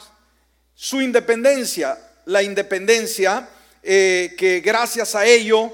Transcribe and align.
su 0.75 1.03
independencia, 1.03 1.99
la 2.25 2.43
independencia 2.43 3.49
eh, 3.85 4.35
que 4.37 4.61
gracias 4.61 5.15
a 5.15 5.27
ello 5.27 5.71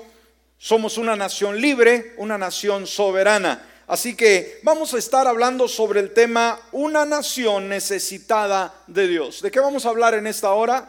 somos 0.59 0.99
una 0.99 1.17
nación 1.17 1.61
libre, 1.61 2.13
una 2.17 2.37
nación 2.37 2.87
soberana. 2.87 3.67
Así 3.87 4.15
que 4.15 4.61
vamos 4.63 4.95
a 4.95 4.99
estar 4.99 5.27
hablando 5.27 5.67
sobre 5.67 6.01
el 6.01 6.13
tema 6.13 6.61
una 6.73 7.05
nación 7.05 7.69
necesitada 7.69 8.75
de 8.87 9.09
Dios. 9.09 9.43
¿De 9.43 9.51
qué 9.51 9.59
vamos 9.59 9.87
a 9.87 9.89
hablar 9.89 10.15
en 10.15 10.27
esta 10.27 10.53
hora? 10.53 10.89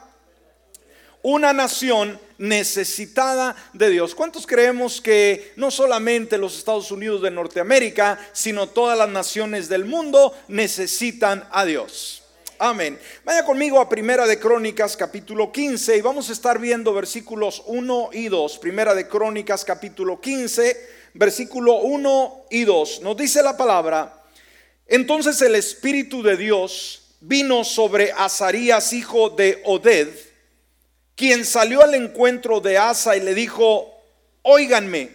Una 1.24 1.54
nación 1.54 2.20
necesitada 2.38 3.56
de 3.74 3.90
Dios. 3.90 4.14
¿Cuántos 4.16 4.46
creemos 4.46 5.00
que 5.00 5.54
no 5.56 5.72
solamente 5.72 6.38
los 6.38 6.58
Estados 6.58 6.92
Unidos 6.92 7.22
de 7.22 7.32
Norteamérica, 7.32 8.20
sino 8.34 8.68
todas 8.68 8.98
las 8.98 9.10
naciones 9.10 9.70
del 9.70 9.86
mundo 9.86 10.36
necesitan 10.48 11.48
a 11.52 11.66
Dios? 11.66 12.21
Amén. 12.64 13.00
Vaya 13.26 13.44
conmigo 13.44 13.80
a 13.80 13.90
Primera 13.90 14.28
de 14.28 14.38
Crónicas 14.38 14.96
capítulo 14.96 15.52
15 15.52 15.98
y 15.98 16.02
vamos 16.02 16.30
a 16.30 16.34
estar 16.34 16.60
viendo 16.60 16.94
versículos 16.94 17.64
1 17.66 18.10
y 18.14 18.28
2. 18.28 18.60
Primera 18.60 18.94
de 18.94 19.08
Crónicas 19.08 19.66
capítulo 19.66 20.22
15, 20.22 20.78
versículo 21.16 21.78
1 21.78 22.46
y 22.52 22.64
2. 22.66 23.02
Nos 23.02 23.18
dice 23.18 23.42
la 23.42 23.58
palabra, 23.58 24.26
entonces 24.86 25.42
el 25.42 25.56
Espíritu 25.56 26.22
de 26.22 26.38
Dios 26.38 27.16
vino 27.20 27.64
sobre 27.64 28.12
Azarías, 28.12 28.94
hijo 28.94 29.32
de 29.32 29.60
Oded, 29.66 30.10
quien 31.16 31.46
salió 31.46 31.82
al 31.82 31.96
encuentro 31.96 32.60
de 32.60 32.78
Asa 32.78 33.18
y 33.18 33.22
le 33.22 33.34
dijo, 33.34 33.92
óiganme, 34.44 35.10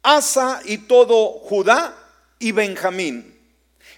Asa 0.00 0.60
y 0.64 0.78
todo 0.78 1.40
Judá 1.40 1.92
y 2.38 2.52
Benjamín. 2.52 3.36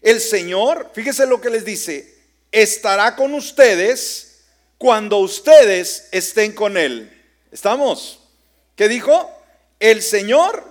El 0.00 0.18
Señor, 0.18 0.92
fíjese 0.94 1.26
lo 1.26 1.42
que 1.42 1.50
les 1.50 1.66
dice, 1.66 2.15
estará 2.52 3.16
con 3.16 3.34
ustedes 3.34 4.44
cuando 4.78 5.18
ustedes 5.18 6.08
estén 6.12 6.52
con 6.52 6.76
Él. 6.76 7.12
¿Estamos? 7.50 8.20
¿Qué 8.74 8.88
dijo? 8.88 9.30
El 9.80 10.02
Señor 10.02 10.64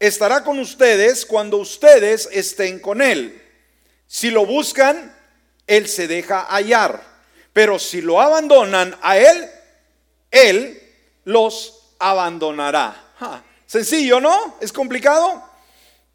estará 0.00 0.44
con 0.44 0.58
ustedes 0.58 1.24
cuando 1.26 1.58
ustedes 1.58 2.28
estén 2.32 2.78
con 2.78 3.00
Él. 3.02 3.40
Si 4.06 4.30
lo 4.30 4.46
buscan, 4.46 5.14
Él 5.66 5.88
se 5.88 6.08
deja 6.08 6.46
hallar. 6.46 7.02
Pero 7.52 7.78
si 7.78 8.00
lo 8.00 8.20
abandonan 8.20 8.96
a 9.02 9.16
Él, 9.16 9.50
Él 10.30 10.82
los 11.24 11.94
abandonará. 11.98 13.00
Sencillo, 13.66 14.20
¿no? 14.20 14.56
¿Es 14.60 14.72
complicado? 14.72 15.42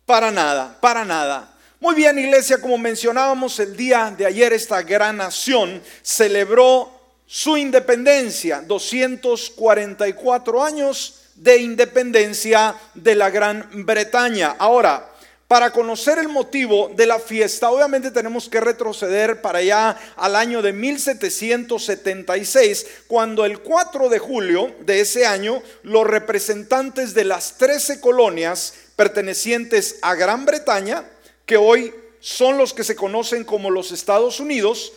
Para 0.06 0.32
nada, 0.32 0.78
para 0.80 1.06
nada. 1.06 1.49
Muy 1.82 1.96
bien, 1.96 2.20
iglesia, 2.20 2.60
como 2.60 2.78
mencionábamos 2.78 3.58
el 3.62 3.78
día 3.78 4.14
de 4.18 4.26
ayer, 4.26 4.52
esta 4.52 4.82
gran 4.82 5.16
nación 5.16 5.82
celebró 6.02 6.92
su 7.26 7.56
independencia, 7.56 8.60
244 8.60 10.62
años 10.62 11.22
de 11.36 11.60
independencia 11.60 12.76
de 12.96 13.16
la 13.16 13.30
Gran 13.30 13.86
Bretaña. 13.86 14.58
Ahora, 14.60 15.10
para 15.48 15.72
conocer 15.72 16.18
el 16.18 16.28
motivo 16.28 16.92
de 16.98 17.06
la 17.06 17.18
fiesta, 17.18 17.72
obviamente 17.72 18.12
tenemos 18.12 18.50
que 18.50 18.60
retroceder 18.60 19.42
para 19.42 19.60
allá 19.60 19.98
al 20.18 20.36
año 20.36 20.62
de 20.62 20.74
1776, 20.74 22.88
cuando 23.08 23.46
el 23.46 23.60
4 23.60 24.10
de 24.10 24.20
julio 24.20 24.76
de 24.82 25.00
ese 25.00 25.26
año, 25.26 25.64
los 25.84 26.06
representantes 26.06 27.14
de 27.14 27.24
las 27.24 27.58
13 27.58 28.02
colonias 28.02 28.74
pertenecientes 28.98 29.96
a 30.02 30.16
Gran 30.16 30.44
Bretaña, 30.44 31.06
que 31.50 31.58
hoy 31.58 31.92
son 32.20 32.60
los 32.60 32.76
que 32.76 32.84
se 32.84 32.96
conocen 32.96 33.44
como 33.44 33.72
los 33.72 33.92
Estados 33.92 34.40
Unidos, 34.40 34.94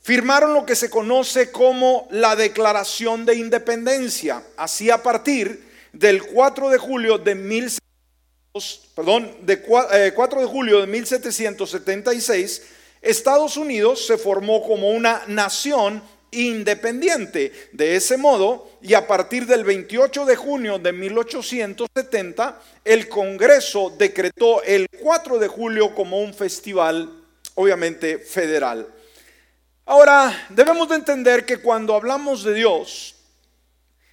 firmaron 0.00 0.54
lo 0.54 0.64
que 0.64 0.76
se 0.76 0.88
conoce 0.88 1.50
como 1.50 2.06
la 2.12 2.36
Declaración 2.36 3.26
de 3.26 3.34
Independencia. 3.34 4.44
Así 4.56 4.88
a 4.88 5.02
partir 5.02 5.68
del 5.92 6.22
4 6.22 6.70
de 6.70 6.78
julio 6.78 7.18
de 7.18 7.34
1776, 7.34 8.92
perdón, 8.94 9.36
de 9.42 9.62
4 9.62 9.90
eh, 9.96 10.12
de 10.42 10.48
julio 10.48 10.80
de 10.80 10.86
1776, 10.86 12.62
Estados 13.02 13.56
Unidos 13.56 14.06
se 14.06 14.16
formó 14.16 14.62
como 14.62 14.90
una 14.90 15.24
nación 15.26 16.00
independiente. 16.36 17.52
De 17.72 17.96
ese 17.96 18.16
modo, 18.16 18.70
y 18.82 18.94
a 18.94 19.06
partir 19.06 19.46
del 19.46 19.64
28 19.64 20.26
de 20.26 20.36
junio 20.36 20.78
de 20.78 20.92
1870, 20.92 22.62
el 22.84 23.08
Congreso 23.08 23.94
decretó 23.96 24.62
el 24.62 24.86
4 25.02 25.38
de 25.38 25.48
julio 25.48 25.94
como 25.94 26.20
un 26.20 26.34
festival, 26.34 27.10
obviamente, 27.54 28.18
federal. 28.18 28.86
Ahora, 29.86 30.46
debemos 30.50 30.88
de 30.88 30.96
entender 30.96 31.46
que 31.46 31.58
cuando 31.58 31.94
hablamos 31.94 32.42
de 32.42 32.54
Dios, 32.54 33.14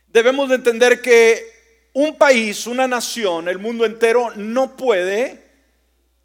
debemos 0.07 0.49
de 0.49 0.55
entender 0.55 1.01
que 1.01 1.51
un 1.93 2.17
país, 2.17 2.67
una 2.67 2.87
nación, 2.87 3.47
el 3.47 3.59
mundo 3.59 3.85
entero 3.85 4.31
no 4.35 4.77
puede 4.77 5.43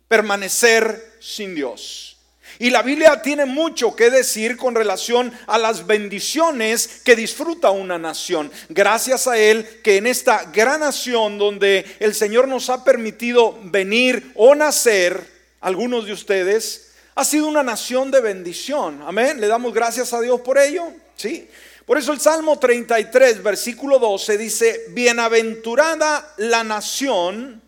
permanecer 0.06 1.16
sin 1.20 1.54
Dios. 1.54 2.17
Y 2.58 2.70
la 2.70 2.82
Biblia 2.82 3.22
tiene 3.22 3.46
mucho 3.46 3.94
que 3.94 4.10
decir 4.10 4.56
con 4.56 4.74
relación 4.74 5.32
a 5.46 5.58
las 5.58 5.86
bendiciones 5.86 7.02
que 7.04 7.14
disfruta 7.14 7.70
una 7.70 7.98
nación. 7.98 8.50
Gracias 8.68 9.28
a 9.28 9.38
Él 9.38 9.80
que 9.82 9.96
en 9.96 10.08
esta 10.08 10.44
gran 10.52 10.80
nación 10.80 11.38
donde 11.38 11.84
el 12.00 12.14
Señor 12.14 12.48
nos 12.48 12.68
ha 12.68 12.82
permitido 12.82 13.56
venir 13.62 14.32
o 14.34 14.54
nacer, 14.56 15.38
algunos 15.60 16.06
de 16.06 16.12
ustedes, 16.12 16.92
ha 17.14 17.24
sido 17.24 17.46
una 17.46 17.62
nación 17.62 18.10
de 18.10 18.20
bendición. 18.20 19.02
Amén. 19.06 19.40
Le 19.40 19.46
damos 19.46 19.72
gracias 19.72 20.12
a 20.12 20.20
Dios 20.20 20.40
por 20.40 20.58
ello. 20.58 20.84
Sí. 21.16 21.48
Por 21.86 21.96
eso 21.96 22.12
el 22.12 22.20
Salmo 22.20 22.58
33, 22.58 23.42
versículo 23.42 23.98
12 23.98 24.36
dice, 24.36 24.84
bienaventurada 24.90 26.34
la 26.38 26.64
nación 26.64 27.62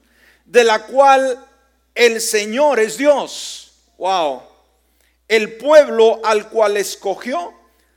de 0.45 0.65
la 0.65 0.85
cual 0.87 1.47
el 1.95 2.21
Señor 2.21 2.81
es 2.81 2.97
Dios. 2.97 3.73
Wow 3.97 4.50
el 5.31 5.53
pueblo 5.53 6.21
al 6.25 6.49
cual 6.49 6.77
escogió 6.77 7.55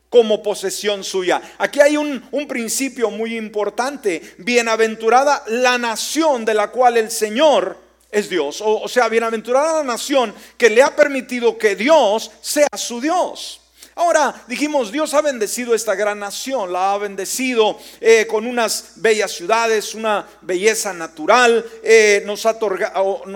como 0.08 0.44
posesión 0.44 1.04
suya. 1.04 1.42
Aquí 1.58 1.80
hay 1.82 1.98
un, 1.98 2.24
un 2.32 2.48
principio 2.48 3.10
muy 3.10 3.36
importante. 3.36 4.22
Bienaventurada 4.38 5.44
la 5.48 5.80
nación 5.80 6.46
de 6.46 6.54
la 6.54 6.70
cual 6.70 6.98
el 6.98 7.10
Señor 7.10 7.76
es 8.12 8.30
Dios. 8.30 8.62
O, 8.62 8.82
o 8.82 8.88
sea, 8.88 9.10
bienaventurada 9.10 9.80
la 9.80 9.84
nación 9.84 10.32
que 10.60 10.70
le 10.70 10.84
ha 10.84 10.96
permitido 10.96 11.58
que 11.58 11.76
Dios 11.76 12.30
sea 12.40 12.68
su 12.78 13.02
Dios. 13.02 13.63
Ahora 13.96 14.34
dijimos, 14.48 14.92
Dios 14.92 15.14
ha 15.14 15.22
bendecido 15.22 15.76
esta 15.76 15.94
gran 15.94 16.18
nación, 16.18 16.74
la 16.74 16.94
ha 16.94 16.98
bendecido 16.98 17.78
eh, 18.02 18.26
con 18.28 18.48
unas 18.48 18.94
bellas 18.96 19.34
ciudades, 19.34 19.94
una 19.94 20.26
belleza 20.42 20.94
natural, 20.94 21.64
eh, 21.84 22.24
nos 22.26 22.42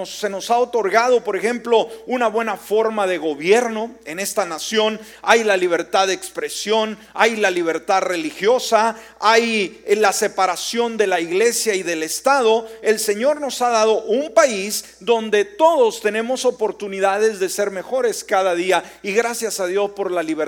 se 0.09 0.29
nos 0.29 0.49
ha 0.49 0.57
otorgado, 0.57 1.23
por 1.23 1.35
ejemplo, 1.35 1.87
una 2.07 2.27
buena 2.27 2.57
forma 2.57 3.05
de 3.05 3.19
gobierno 3.19 3.95
en 4.05 4.19
esta 4.19 4.45
nación. 4.45 4.99
Hay 5.21 5.43
la 5.43 5.57
libertad 5.57 6.07
de 6.07 6.13
expresión, 6.13 6.97
hay 7.13 7.35
la 7.35 7.51
libertad 7.51 8.01
religiosa, 8.01 8.95
hay 9.19 9.83
eh, 9.85 9.95
la 9.95 10.11
separación 10.11 10.97
de 10.97 11.05
la 11.05 11.19
iglesia 11.19 11.75
y 11.75 11.83
del 11.83 12.01
Estado. 12.01 12.67
El 12.81 12.99
Señor 12.99 13.39
nos 13.41 13.61
ha 13.61 13.69
dado 13.69 14.01
un 14.05 14.33
país 14.33 14.95
donde 15.01 15.45
todos 15.45 16.01
tenemos 16.01 16.45
oportunidades 16.45 17.39
de 17.39 17.49
ser 17.49 17.69
mejores 17.69 18.23
cada 18.23 18.55
día 18.55 18.83
y 19.03 19.11
gracias 19.13 19.59
a 19.59 19.67
Dios 19.67 19.91
por 19.91 20.09
la 20.09 20.23
libertad 20.23 20.46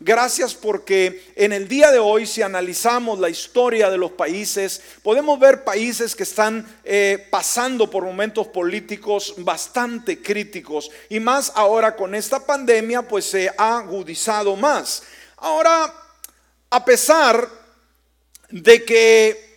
Gracias 0.00 0.54
porque 0.54 1.32
en 1.36 1.52
el 1.52 1.68
día 1.68 1.90
de 1.90 1.98
hoy, 1.98 2.26
si 2.26 2.42
analizamos 2.42 3.18
la 3.18 3.28
historia 3.28 3.90
de 3.90 3.98
los 3.98 4.12
países, 4.12 4.80
podemos 5.02 5.38
ver 5.38 5.64
países 5.64 6.16
que 6.16 6.22
están 6.24 6.66
eh, 6.84 7.26
pasando 7.30 7.88
por 7.88 8.04
momentos 8.04 8.46
políticos 8.48 9.34
bastante 9.38 10.20
críticos. 10.20 10.90
Y 11.08 11.20
más 11.20 11.52
ahora 11.54 11.94
con 11.94 12.14
esta 12.14 12.44
pandemia, 12.44 13.02
pues 13.02 13.24
se 13.26 13.50
ha 13.56 13.78
agudizado 13.78 14.56
más. 14.56 15.02
Ahora, 15.36 15.94
a 16.70 16.84
pesar 16.84 17.48
de 18.50 18.84
que 18.84 19.48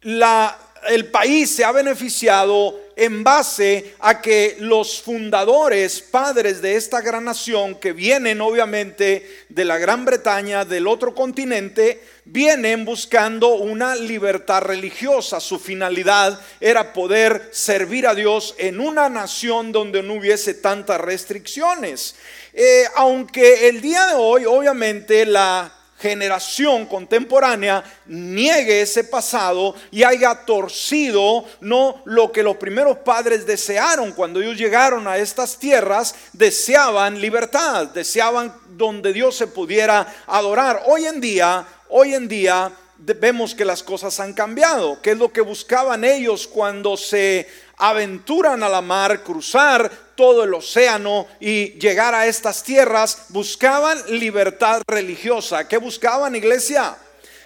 el 0.00 1.10
país 1.10 1.54
se 1.54 1.64
ha 1.64 1.72
beneficiado 1.72 2.78
en 2.98 3.22
base 3.22 3.94
a 4.00 4.20
que 4.20 4.56
los 4.58 5.00
fundadores, 5.00 6.00
padres 6.00 6.60
de 6.60 6.74
esta 6.74 7.00
gran 7.00 7.26
nación, 7.26 7.76
que 7.76 7.92
vienen 7.92 8.40
obviamente 8.40 9.44
de 9.48 9.64
la 9.64 9.78
Gran 9.78 10.04
Bretaña, 10.04 10.64
del 10.64 10.88
otro 10.88 11.14
continente, 11.14 12.02
vienen 12.24 12.84
buscando 12.84 13.54
una 13.54 13.94
libertad 13.94 14.62
religiosa. 14.62 15.38
Su 15.38 15.60
finalidad 15.60 16.40
era 16.60 16.92
poder 16.92 17.48
servir 17.52 18.04
a 18.04 18.16
Dios 18.16 18.56
en 18.58 18.80
una 18.80 19.08
nación 19.08 19.70
donde 19.70 20.02
no 20.02 20.14
hubiese 20.14 20.54
tantas 20.54 21.00
restricciones. 21.00 22.16
Eh, 22.52 22.82
aunque 22.96 23.68
el 23.68 23.80
día 23.80 24.08
de 24.08 24.14
hoy, 24.14 24.44
obviamente, 24.44 25.24
la 25.24 25.77
generación 25.98 26.86
contemporánea 26.86 27.82
niegue 28.06 28.82
ese 28.82 29.04
pasado 29.04 29.74
y 29.90 30.04
haya 30.04 30.34
torcido 30.46 31.44
no 31.60 32.02
lo 32.04 32.30
que 32.30 32.42
los 32.42 32.56
primeros 32.56 32.98
padres 32.98 33.46
desearon 33.46 34.12
cuando 34.12 34.40
ellos 34.40 34.56
llegaron 34.56 35.08
a 35.08 35.18
estas 35.18 35.58
tierras, 35.58 36.14
deseaban 36.32 37.20
libertad, 37.20 37.88
deseaban 37.88 38.54
donde 38.70 39.12
Dios 39.12 39.36
se 39.36 39.48
pudiera 39.48 40.06
adorar. 40.26 40.82
Hoy 40.86 41.06
en 41.06 41.20
día, 41.20 41.66
hoy 41.88 42.14
en 42.14 42.28
día 42.28 42.70
vemos 42.98 43.54
que 43.54 43.64
las 43.64 43.82
cosas 43.82 44.18
han 44.20 44.32
cambiado. 44.32 45.00
¿Qué 45.00 45.12
es 45.12 45.18
lo 45.18 45.32
que 45.32 45.40
buscaban 45.40 46.04
ellos 46.04 46.46
cuando 46.46 46.96
se 46.96 47.48
aventuran 47.76 48.62
a 48.62 48.68
la 48.68 48.82
mar, 48.82 49.22
cruzar 49.22 49.90
todo 50.14 50.44
el 50.44 50.54
océano 50.54 51.26
y 51.40 51.78
llegar 51.78 52.14
a 52.14 52.26
estas 52.26 52.62
tierras? 52.62 53.26
Buscaban 53.28 53.98
libertad 54.18 54.82
religiosa. 54.86 55.68
¿Qué 55.68 55.78
buscaban, 55.78 56.34
iglesia? 56.34 56.96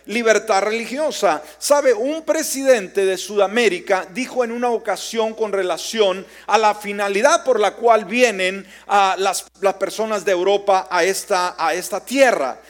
libertad 0.06 0.62
religiosa. 0.62 1.43
Sabe, 1.58 1.93
un 1.94 2.22
presidente 2.22 3.05
de 3.05 3.16
Sudamérica 3.16 4.06
dijo 4.12 4.44
en 4.44 4.52
una 4.52 4.70
ocasión 4.70 5.34
con 5.34 5.52
relación 5.52 6.26
a 6.46 6.58
la 6.58 6.75
finalidad 6.75 7.44
por 7.44 7.60
la 7.60 7.75
cual 7.75 8.05
vienen 8.05 8.66
las, 9.19 9.46
las 9.60 9.75
personas 9.75 10.25
de 10.25 10.32
Europa 10.32 10.88
a 10.90 11.05
esta, 11.05 11.55
a 11.58 11.75
esta 11.75 12.05
tierra. 12.05 12.60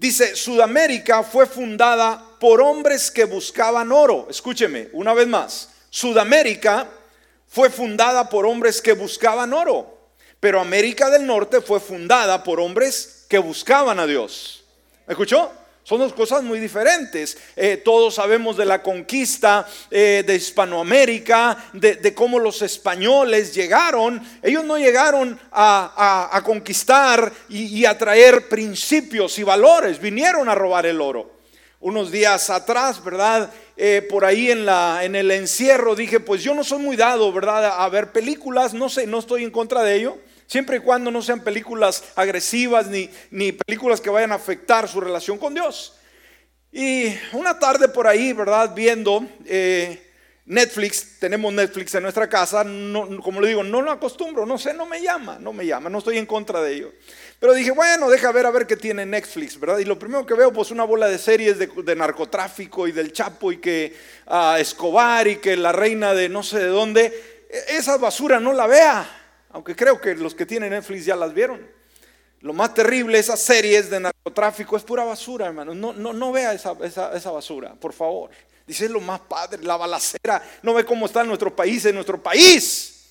Dice, 0.00 0.34
Sudamérica 0.34 1.22
fue 1.22 1.44
fundada 1.44 2.24
por 2.40 2.62
hombres 2.62 3.10
que 3.10 3.24
buscaban 3.24 3.92
oro. 3.92 4.28
Escúcheme, 4.30 4.88
una 4.94 5.12
vez 5.12 5.28
más. 5.28 5.68
Sudamérica 5.90 6.88
fue 7.46 7.68
fundada 7.68 8.26
por 8.30 8.46
hombres 8.46 8.80
que 8.80 8.94
buscaban 8.94 9.52
oro, 9.52 10.08
pero 10.40 10.58
América 10.58 11.10
del 11.10 11.26
Norte 11.26 11.60
fue 11.60 11.80
fundada 11.80 12.42
por 12.42 12.60
hombres 12.60 13.26
que 13.28 13.36
buscaban 13.36 14.00
a 14.00 14.06
Dios. 14.06 14.64
¿Me 15.06 15.12
escuchó? 15.12 15.52
Son 15.82 15.98
dos 15.98 16.12
cosas 16.12 16.42
muy 16.42 16.60
diferentes. 16.60 17.36
Eh, 17.56 17.78
todos 17.78 18.14
sabemos 18.14 18.56
de 18.56 18.66
la 18.66 18.82
conquista 18.82 19.66
eh, 19.90 20.22
de 20.26 20.36
Hispanoamérica, 20.36 21.70
de, 21.72 22.14
cómo 22.14 22.38
los 22.38 22.62
españoles 22.62 23.54
llegaron. 23.54 24.22
Ellos 24.42 24.64
no 24.64 24.78
llegaron 24.78 25.38
a, 25.50 26.40
conquistar 26.44 27.32
y, 27.48 27.84
a 27.84 27.96
traer 27.96 28.48
principios 28.48 29.38
y 29.38 29.42
valores, 29.42 30.00
vinieron 30.00 30.48
a 30.48 30.54
robar 30.54 30.86
el 30.86 31.00
oro. 31.00 31.40
Unos 31.80 32.10
días 32.10 32.50
atrás, 32.50 33.02
¿verdad? 33.02 33.50
Eh, 33.74 34.06
por 34.08 34.26
ahí 34.26 34.50
en, 34.50 34.68
en 34.68 35.16
el 35.16 35.30
encierro 35.30 35.96
dije, 35.96 36.20
pues 36.20 36.42
yo 36.42 36.54
no 36.54 36.62
soy 36.62 36.80
muy 36.80 36.96
dado, 36.96 37.32
¿verdad? 37.32 37.82
A 37.82 37.88
ver 37.88 38.12
películas, 38.12 38.74
no 38.74 38.90
sé, 38.90 39.06
no 39.06 39.18
estoy 39.18 39.44
en 39.44 39.50
contra 39.50 39.82
de 39.82 39.96
ello 39.96 40.18
siempre 40.50 40.78
y 40.78 40.80
cuando 40.80 41.12
no 41.12 41.22
sean 41.22 41.44
películas 41.44 42.02
agresivas 42.16 42.88
ni, 42.88 43.08
ni 43.30 43.52
películas 43.52 44.00
que 44.00 44.10
vayan 44.10 44.32
a 44.32 44.34
afectar 44.34 44.88
su 44.88 45.00
relación 45.00 45.38
con 45.38 45.54
Dios. 45.54 45.94
Y 46.72 47.14
una 47.32 47.56
tarde 47.56 47.88
por 47.88 48.08
ahí, 48.08 48.32
¿verdad? 48.32 48.74
Viendo 48.74 49.24
eh, 49.46 50.10
Netflix, 50.46 51.20
tenemos 51.20 51.52
Netflix 51.52 51.94
en 51.94 52.02
nuestra 52.02 52.28
casa, 52.28 52.64
como 52.64 53.40
le 53.40 53.46
digo, 53.46 53.62
no 53.62 53.80
lo 53.80 53.92
acostumbro, 53.92 54.44
no 54.44 54.58
sé, 54.58 54.74
no 54.74 54.86
me 54.86 55.00
llama, 55.00 55.38
no 55.38 55.52
me 55.52 55.64
llama, 55.64 55.88
no 55.88 55.98
estoy 55.98 56.18
en 56.18 56.26
contra 56.26 56.60
de 56.60 56.74
ello. 56.74 56.92
Pero 57.38 57.54
dije, 57.54 57.70
bueno, 57.70 58.10
deja 58.10 58.32
ver 58.32 58.46
a 58.46 58.50
ver 58.50 58.66
qué 58.66 58.76
tiene 58.76 59.06
Netflix, 59.06 59.58
¿verdad? 59.58 59.78
Y 59.78 59.84
lo 59.84 60.00
primero 60.00 60.26
que 60.26 60.34
veo, 60.34 60.52
pues 60.52 60.72
una 60.72 60.82
bola 60.82 61.06
de 61.06 61.18
series 61.18 61.60
de, 61.60 61.94
narcotráfico 61.94 62.88
y 62.88 62.92
del 62.92 63.12
Chapo 63.12 63.52
y 63.52 63.58
que 63.58 63.96
ah, 64.26 64.56
Escobar 64.58 65.28
y 65.28 65.36
que 65.36 65.56
la 65.56 65.70
reina 65.70 66.12
de 66.12 66.28
no 66.28 66.42
sé 66.42 66.58
de 66.58 66.66
dónde, 66.66 67.46
e, 67.48 67.76
esa 67.76 67.98
basura 67.98 68.40
no 68.40 68.52
la 68.52 68.66
vea. 68.66 69.19
Aunque 69.50 69.74
creo 69.74 70.00
que 70.00 70.14
los 70.14 70.34
que 70.34 70.46
tienen 70.46 70.70
Netflix 70.70 71.04
ya 71.04 71.16
las 71.16 71.34
vieron. 71.34 71.60
Lo 72.40 72.54
más 72.54 72.72
terrible, 72.72 73.18
esas 73.18 73.40
series 73.40 73.90
de 73.90 74.00
narcotráfico, 74.00 74.76
es 74.76 74.82
pura 74.82 75.04
basura, 75.04 75.46
hermano. 75.46 75.74
No, 75.74 75.92
no, 75.92 76.12
no 76.12 76.32
vea 76.32 76.54
esa, 76.54 76.74
esa, 76.82 77.30
basura, 77.30 77.74
por 77.74 77.92
favor. 77.92 78.30
Dice 78.66 78.88
lo 78.88 79.00
más 79.00 79.20
padre, 79.20 79.62
la 79.62 79.76
balacera. 79.76 80.42
No 80.62 80.72
ve 80.72 80.84
cómo 80.84 81.06
está 81.06 81.22
nuestro 81.24 81.54
país, 81.54 81.84
en 81.84 81.96
nuestro 81.96 82.22
país. 82.22 83.08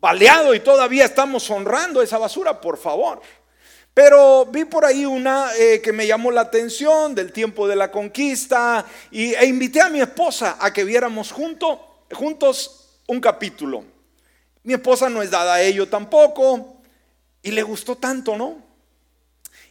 Baleado 0.00 0.54
y 0.54 0.60
todavía 0.60 1.04
estamos 1.04 1.48
honrando 1.50 2.02
esa 2.02 2.18
basura, 2.18 2.60
por 2.60 2.76
favor. 2.76 3.20
Pero 3.94 4.46
vi 4.46 4.64
por 4.64 4.84
ahí 4.84 5.04
una 5.04 5.54
eh, 5.56 5.80
que 5.82 5.92
me 5.92 6.06
llamó 6.06 6.30
la 6.30 6.42
atención 6.42 7.14
del 7.14 7.32
tiempo 7.32 7.68
de 7.68 7.76
la 7.76 7.90
conquista 7.90 8.84
y, 9.10 9.34
e 9.34 9.46
invité 9.46 9.80
a 9.80 9.88
mi 9.88 10.00
esposa 10.00 10.56
a 10.60 10.72
que 10.72 10.84
viéramos 10.84 11.30
junto, 11.30 12.04
juntos 12.12 13.00
un 13.06 13.20
capítulo. 13.20 13.97
Mi 14.62 14.74
esposa 14.74 15.08
no 15.08 15.22
es 15.22 15.30
dada 15.30 15.54
a 15.54 15.62
ello 15.62 15.88
tampoco. 15.88 16.76
Y 17.42 17.50
le 17.52 17.62
gustó 17.62 17.96
tanto, 17.96 18.36
¿no? 18.36 18.58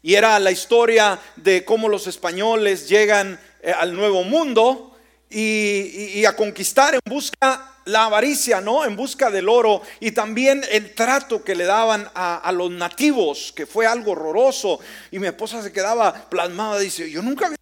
Y 0.02 0.16
era 0.16 0.40
la 0.40 0.52
historia 0.52 1.20
de 1.36 1.66
cómo 1.66 1.90
los 1.90 2.08
españoles 2.08 2.88
llegan 2.88 3.40
eh, 3.62 3.72
al 3.72 3.94
nuevo 3.94 4.24
mundo 4.24 4.98
y, 5.30 6.24
a 6.26 6.36
conquistar 6.36 6.94
en 6.94 7.02
busca 7.06 7.74
la 7.86 8.06
avaricia, 8.06 8.62
¿no? 8.62 8.86
En 8.86 8.96
busca 8.96 9.30
del 9.30 9.50
oro 9.50 9.82
y 10.00 10.12
también 10.12 10.64
el 10.72 10.94
trato 10.94 11.44
que 11.44 11.56
le 11.56 11.66
daban 11.66 12.10
a, 12.16 12.52
los 12.52 12.72
nativos, 12.72 13.54
que 13.56 13.66
fue 13.66 13.86
algo 13.86 14.12
horroroso. 14.12 14.80
Y 15.12 15.20
mi 15.20 15.28
esposa 15.28 15.62
se 15.62 15.72
quedaba 15.72 16.14
plasmada, 16.30 16.80
dice, 16.80 17.10
yo 17.10 17.22
nunca 17.22 17.57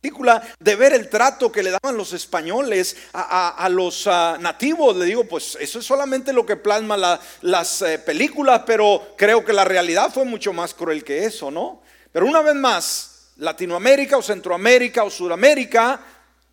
película 0.00 0.42
de 0.58 0.76
ver 0.76 0.94
el 0.94 1.08
trato 1.10 1.52
que 1.52 1.62
le 1.62 1.70
daban 1.70 1.96
los 1.96 2.12
españoles 2.14 2.96
a, 3.12 3.68
los 3.70 4.06
ah, 4.06 4.38
nativos. 4.40 4.96
Le 4.96 5.04
digo, 5.04 5.24
pues 5.24 5.58
eso 5.60 5.78
es 5.78 5.84
solamente 5.84 6.32
lo 6.32 6.46
que 6.46 6.56
plasma 6.56 7.20
las 7.42 7.82
eh, 7.82 7.98
películas, 7.98 8.62
pero 8.66 9.14
creo 9.16 9.44
que 9.44 9.52
la 9.52 9.64
realidad 9.64 10.10
fue 10.12 10.24
mucho 10.24 10.52
más 10.52 10.72
cruel 10.72 11.04
que 11.04 11.24
eso, 11.24 11.50
¿no? 11.50 11.82
Pero 12.12 12.26
una 12.26 12.40
vez 12.40 12.54
más, 12.54 13.32
Latinoamérica 13.36 14.16
o 14.16 14.22
Centroamérica 14.22 15.04
o 15.04 15.10
Sudamérica, 15.10 16.00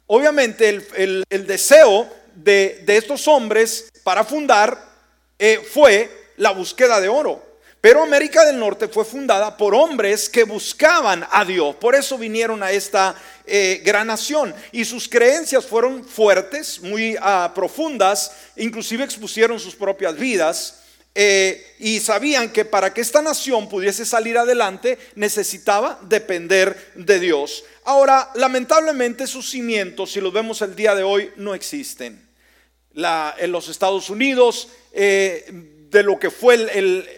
obviamente 0.07 0.67
el, 0.69 1.25
deseo 1.29 2.09
de, 2.35 2.83
estos 2.87 3.27
hombres 3.27 3.89
para 4.03 4.23
fundar 4.25 4.77
eh, 5.39 5.65
fue 5.73 6.33
la 6.37 6.51
búsqueda 6.51 6.99
de 6.99 7.07
oro. 7.07 7.47
Pero 7.79 8.01
América 8.03 8.43
del 8.43 8.59
Norte 8.59 8.87
fue 8.87 9.05
fundada 9.05 9.55
por 9.55 9.75
hombres 9.75 10.27
que 10.29 10.43
buscaban 10.43 11.25
a 11.31 11.45
Dios. 11.45 11.75
Por 11.75 11.95
eso 11.95 12.17
vinieron 12.17 12.63
a 12.63 12.71
esta 12.71 13.15
eh, 13.47 13.81
gran 13.83 14.07
nación. 14.07 14.53
Y 14.71 14.85
sus 14.85 15.07
creencias 15.07 15.65
fueron 15.65 16.03
fuertes, 16.03 16.81
muy 16.81 17.15
ah, 17.21 17.51
profundas. 17.55 18.31
Inclusive 18.57 19.03
expusieron 19.03 19.59
sus 19.59 19.75
propias 19.75 20.15
vidas. 20.17 20.83
eh, 21.19 21.75
y 21.79 21.99
sabían 21.99 22.51
que 22.51 22.63
para 22.63 22.93
que 22.93 23.01
esta 23.01 23.23
nación 23.23 23.67
pudiese 23.69 24.05
salir 24.05 24.37
adelante 24.37 24.99
necesitaba 25.15 25.99
depender 26.03 26.91
de 26.93 27.19
Dios. 27.19 27.63
Ahora, 27.85 28.29
lamentablemente 28.35 29.25
sus 29.25 29.49
cimientos, 29.49 30.11
si 30.11 30.21
los 30.21 30.31
vemos 30.31 30.61
el 30.61 30.75
día 30.75 30.93
de 30.93 31.01
hoy, 31.01 31.31
no 31.37 31.55
existen. 31.55 32.21
en 32.93 33.51
los 33.51 33.67
Estados 33.67 34.11
Unidos, 34.11 34.67
eh, 34.91 35.45
de 35.89 36.03
lo 36.03 36.19
que 36.19 36.29
fue 36.29 36.67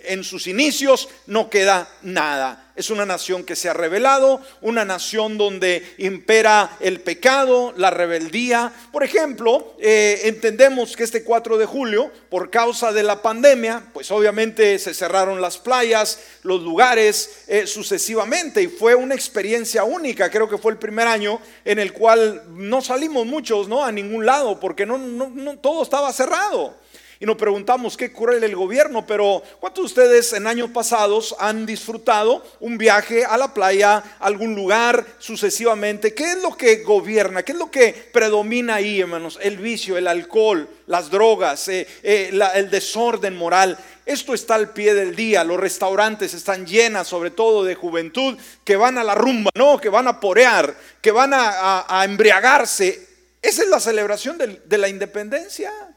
en 0.05 0.23
sus 0.23 0.47
inicios, 0.47 1.09
no 1.27 1.49
queda 1.49 1.89
nada. 2.01 2.68
Es 2.79 2.89
una 2.89 3.05
nación 3.05 3.43
que 3.43 3.57
se 3.57 3.67
ha 3.67 3.73
revelado, 3.73 4.41
una 4.61 4.85
nación 4.85 5.37
donde 5.37 5.83
impera 5.97 6.77
el 6.79 7.01
pecado, 7.01 7.73
la 7.75 7.89
rebeldía. 7.89 8.71
Por 8.93 9.03
ejemplo, 9.03 9.75
eh, 9.81 10.21
entendemos 10.23 10.95
que 10.95 11.03
este 11.03 11.25
4 11.25 11.57
de 11.57 11.65
julio, 11.65 12.09
por 12.29 12.49
causa 12.49 12.93
de 12.93 13.03
la 13.03 13.21
pandemia, 13.21 13.83
pues 13.91 14.09
obviamente 14.11 14.79
se 14.79 14.93
cerraron 14.93 15.41
las 15.41 15.57
playas, 15.57 16.21
los 16.43 16.61
lugares 16.61 17.43
eh, 17.47 17.67
sucesivamente 17.67 18.61
y 18.61 18.67
fue 18.67 18.95
una 18.95 19.13
experiencia 19.13 19.83
única. 19.83 20.31
Creo 20.31 20.47
que 20.47 20.57
fue 20.57 20.71
el 20.71 20.77
primer 20.77 21.05
año 21.05 21.41
en 21.65 21.79
el 21.79 21.91
cual 21.91 22.43
no 22.47 22.81
salimos 22.81 23.25
muchos, 23.25 23.67
¿no? 23.67 23.83
A 23.83 23.91
ningún 23.91 24.25
lado 24.25 24.57
porque 24.57 24.85
no, 24.85 24.97
no 24.97 25.59
todo 25.59 25.83
estaba 25.83 26.13
cerrado 26.13 26.77
y 27.21 27.25
nos 27.25 27.35
preguntamos 27.35 27.97
qué 27.97 28.13
cruel 28.13 28.45
el 28.45 28.55
gobierno, 28.55 29.05
pero 29.05 29.43
¿cuántos 29.59 29.83
de 29.83 29.85
ustedes 29.87 30.31
en 30.31 30.47
años 30.47 30.69
pasados 30.69 31.35
han 31.37 31.65
disfrutado 31.65 32.45
un 32.61 32.77
viaje 32.77 33.25
a 33.25 33.35
la 33.37 33.53
playa, 33.53 33.97
a 33.97 34.25
algún 34.25 34.55
lugar 34.55 35.05
sucesivamente? 35.17 36.13
¿Qué 36.13 36.31
es 36.31 36.41
lo 36.41 36.55
que 36.55 36.77
gobierna? 36.77 37.43
¿Qué 37.43 37.51
es 37.51 37.57
lo 37.57 37.69
que 37.69 37.91
predomina 38.13 38.75
ahí, 38.75 39.01
hermanos? 39.01 39.37
El 39.41 39.57
vicio, 39.57 39.97
el 39.97 40.07
alcohol, 40.07 40.69
las 40.87 41.09
drogas, 41.09 41.67
eh, 41.67 41.85
eh, 42.03 42.31
el 42.55 42.71
desorden 42.71 43.35
moral. 43.35 43.77
Esto 44.05 44.33
está 44.33 44.55
al 44.55 44.71
pie 44.71 44.93
del 44.93 45.13
día. 45.13 45.43
Los 45.43 45.59
restaurantes 45.59 46.33
están 46.33 46.65
llenas, 46.65 47.09
sobre 47.09 47.31
todo 47.31 47.65
de 47.65 47.75
juventud, 47.75 48.37
que 48.63 48.77
van 48.77 48.97
a 48.97 49.03
la 49.03 49.15
rumba, 49.15 49.51
no, 49.55 49.77
que 49.77 49.89
van 49.89 50.07
a 50.07 50.21
porear, 50.21 50.73
que 51.01 51.11
van 51.11 51.31
a, 51.33 52.01
embriagarse. 52.05 53.09
Esa 53.41 53.63
es 53.63 53.69
la 53.69 53.81
celebración 53.81 54.37
de 54.37 54.77
la 54.77 54.87
independencia. 54.87 55.88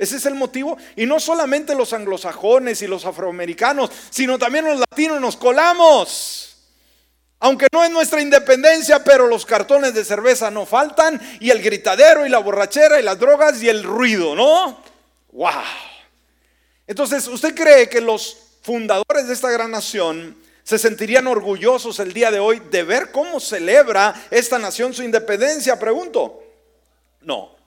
Ese 0.00 0.16
es 0.16 0.24
el 0.24 0.34
motivo. 0.34 0.78
Y 0.96 1.04
no 1.04 1.20
solamente 1.20 1.74
los 1.74 1.92
anglosajones 1.92 2.80
y 2.80 2.86
los 2.86 3.04
afroamericanos, 3.04 3.90
sino 4.08 4.38
también 4.38 4.64
los 4.64 4.80
latinos 4.80 5.20
nos 5.20 5.36
colamos. 5.36 6.56
Aunque 7.38 7.66
no 7.70 7.84
es 7.84 7.90
nuestra 7.90 8.22
independencia, 8.22 9.04
pero 9.04 9.26
los 9.26 9.44
cartones 9.44 9.92
de 9.92 10.02
cerveza 10.06 10.50
no 10.50 10.64
faltan, 10.64 11.20
y 11.38 11.50
el 11.50 11.62
gritadero, 11.62 12.24
y 12.24 12.30
la 12.30 12.38
borrachera, 12.38 12.98
y 12.98 13.02
las 13.02 13.18
drogas, 13.18 13.62
y 13.62 13.68
el 13.68 13.82
ruido, 13.82 14.34
¿no? 14.34 14.82
¡Wow! 15.32 15.52
Entonces, 16.86 17.28
¿usted 17.28 17.54
cree 17.54 17.90
que 17.90 18.00
los 18.00 18.38
fundadores 18.62 19.28
de 19.28 19.34
esta 19.34 19.50
gran 19.50 19.70
nación 19.70 20.34
se 20.64 20.78
sentirían 20.78 21.26
orgullosos 21.26 21.98
el 21.98 22.14
día 22.14 22.30
de 22.30 22.38
hoy 22.38 22.62
de 22.70 22.84
ver 22.84 23.10
cómo 23.10 23.38
celebra 23.38 24.14
esta 24.30 24.58
nación 24.58 24.94
su 24.94 25.02
independencia? 25.02 25.78
Pregunto. 25.78 26.42
No. 27.20 27.59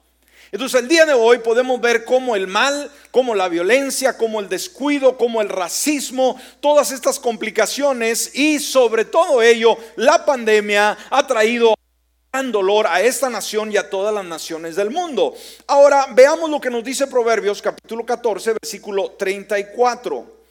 Entonces 0.52 0.80
el 0.80 0.88
día 0.88 1.06
de 1.06 1.14
hoy 1.14 1.38
podemos 1.38 1.80
ver 1.80 2.04
cómo 2.04 2.36
el 2.36 2.46
mal, 2.46 2.90
cómo 3.10 3.34
la 3.34 3.48
violencia, 3.48 4.16
cómo 4.16 4.40
el 4.40 4.48
descuido, 4.48 5.16
cómo 5.16 5.40
el 5.40 5.48
racismo, 5.48 6.40
todas 6.60 6.90
estas 6.90 7.18
complicaciones 7.18 8.34
y 8.34 8.60
sobre 8.60 9.04
todo 9.04 9.42
ello 9.42 9.76
la 9.96 10.24
pandemia 10.24 10.96
ha 11.10 11.26
traído 11.26 11.74
gran 12.32 12.50
dolor 12.50 12.86
a 12.86 13.00
esta 13.00 13.30
nación 13.30 13.70
y 13.72 13.76
a 13.76 13.88
todas 13.88 14.14
las 14.14 14.24
naciones 14.24 14.76
del 14.76 14.90
mundo. 14.90 15.34
Ahora 15.66 16.08
veamos 16.12 16.50
lo 16.50 16.60
que 16.60 16.70
nos 16.70 16.84
dice 16.84 17.06
Proverbios 17.06 17.62
capítulo 17.62 18.04
14 18.04 18.54
versículo 18.60 19.12
34. 19.12 20.44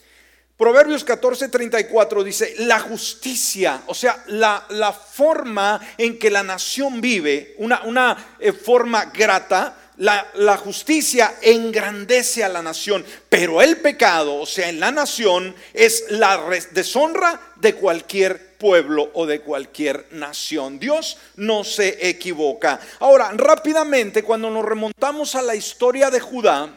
Proverbios 0.55 1.03
14, 1.03 1.49
34 1.49 2.23
dice, 2.23 2.53
la 2.59 2.79
justicia, 2.79 3.81
o 3.87 3.95
sea, 3.95 4.23
la, 4.27 4.63
la 4.69 4.93
forma 4.93 5.81
en 5.97 6.19
que 6.19 6.29
la 6.29 6.43
nación 6.43 7.01
vive, 7.01 7.55
una, 7.57 7.81
una 7.83 8.35
eh, 8.39 8.53
forma 8.53 9.05
grata, 9.05 9.75
la, 9.97 10.57
justicia 10.57 11.35
engrandece 11.41 12.43
a 12.43 12.49
la 12.49 12.61
nación, 12.61 13.05
pero 13.29 13.61
el 13.61 13.77
pecado, 13.77 14.35
o 14.35 14.45
sea, 14.45 14.69
en 14.69 14.79
la 14.79 14.91
nación, 14.91 15.55
es 15.73 16.05
la 16.09 16.41
deshonra 16.71 17.39
de 17.57 17.75
cualquier 17.75 18.55
pueblo 18.57 19.11
o 19.13 19.25
de 19.25 19.41
cualquier 19.41 20.07
nación. 20.11 20.79
Dios 20.79 21.17
no 21.35 21.63
se 21.63 22.09
equivoca. 22.09 22.79
Ahora, 22.99 23.31
rápidamente, 23.35 24.23
cuando 24.23 24.49
nos 24.49 24.65
remontamos 24.65 25.35
a 25.35 25.41
la 25.41 25.55
historia 25.55 26.09
de 26.09 26.19
Judá, 26.19 26.69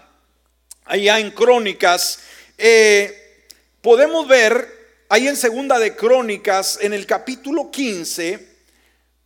allá 0.84 1.18
en 1.18 1.30
Crónicas, 1.30 2.20
eh, 2.58 3.46
podemos 3.80 4.28
ver 4.28 5.04
ahí 5.08 5.28
en 5.28 5.36
Segunda 5.36 5.78
de 5.78 5.96
Crónicas, 5.96 6.78
en 6.82 6.92
el 6.92 7.06
capítulo 7.06 7.70
15, 7.70 8.55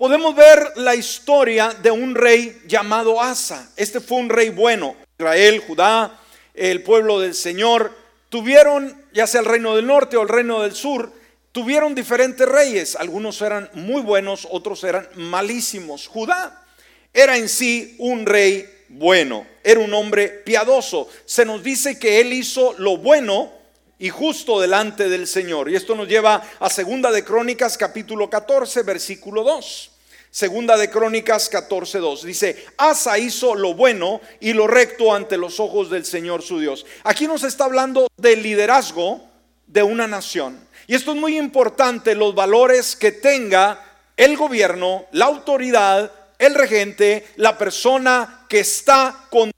podemos 0.00 0.34
ver 0.34 0.72
la 0.76 0.94
historia 0.94 1.74
de 1.82 1.90
un 1.90 2.14
rey 2.14 2.62
llamado 2.66 3.20
Asa. 3.20 3.70
Este 3.76 4.00
fue 4.00 4.16
un 4.16 4.30
rey 4.30 4.48
bueno. 4.48 4.96
Israel, 5.18 5.62
Judá, 5.66 6.18
el 6.54 6.82
pueblo 6.82 7.20
del 7.20 7.34
Señor, 7.34 7.94
tuvieron, 8.30 8.98
ya 9.12 9.26
sea 9.26 9.42
el 9.42 9.46
reino 9.46 9.76
del 9.76 9.86
norte 9.86 10.16
o 10.16 10.22
el 10.22 10.30
reino 10.30 10.62
del 10.62 10.74
sur, 10.74 11.12
tuvieron 11.52 11.94
diferentes 11.94 12.48
reyes. 12.48 12.96
Algunos 12.96 13.42
eran 13.42 13.68
muy 13.74 14.00
buenos, 14.00 14.48
otros 14.50 14.82
eran 14.84 15.06
malísimos. 15.16 16.08
Judá 16.08 16.64
era 17.12 17.36
en 17.36 17.50
sí 17.50 17.96
un 17.98 18.24
rey 18.24 18.66
bueno, 18.88 19.46
era 19.62 19.80
un 19.80 19.92
hombre 19.92 20.28
piadoso. 20.28 21.10
Se 21.26 21.44
nos 21.44 21.62
dice 21.62 21.98
que 21.98 22.22
él 22.22 22.32
hizo 22.32 22.74
lo 22.78 22.96
bueno 22.96 23.52
y 24.00 24.08
justo 24.08 24.58
delante 24.58 25.08
del 25.08 25.28
Señor. 25.28 25.70
Y 25.70 25.76
esto 25.76 25.94
nos 25.94 26.08
lleva 26.08 26.42
a 26.58 26.70
Segunda 26.70 27.12
de 27.12 27.22
Crónicas 27.22 27.76
capítulo 27.76 28.28
14 28.28 28.82
versículo 28.82 29.44
2. 29.44 29.90
Segunda 30.32 30.76
de 30.76 30.88
Crónicas 30.90 31.48
14, 31.48 31.98
2. 31.98 32.24
Dice, 32.24 32.66
Asa 32.78 33.18
hizo 33.18 33.54
lo 33.54 33.74
bueno 33.74 34.20
y 34.38 34.52
lo 34.52 34.66
recto 34.66 35.12
ante 35.12 35.36
los 35.36 35.60
ojos 35.60 35.90
del 35.90 36.04
Señor 36.04 36.42
su 36.42 36.60
Dios. 36.60 36.86
Aquí 37.04 37.26
nos 37.26 37.42
está 37.42 37.64
hablando 37.64 38.06
del 38.16 38.42
liderazgo 38.42 39.28
de 39.66 39.82
una 39.82 40.06
nación. 40.06 40.58
Y 40.86 40.94
esto 40.94 41.12
es 41.12 41.18
muy 41.18 41.36
importante, 41.36 42.14
los 42.14 42.34
valores 42.34 42.94
que 42.94 43.12
tenga 43.12 43.84
el 44.16 44.36
gobierno, 44.36 45.06
la 45.12 45.26
autoridad, 45.26 46.12
el 46.38 46.54
regente, 46.54 47.26
la 47.36 47.58
persona 47.58 48.46
que 48.48 48.60
está 48.60 49.26
con 49.30 49.50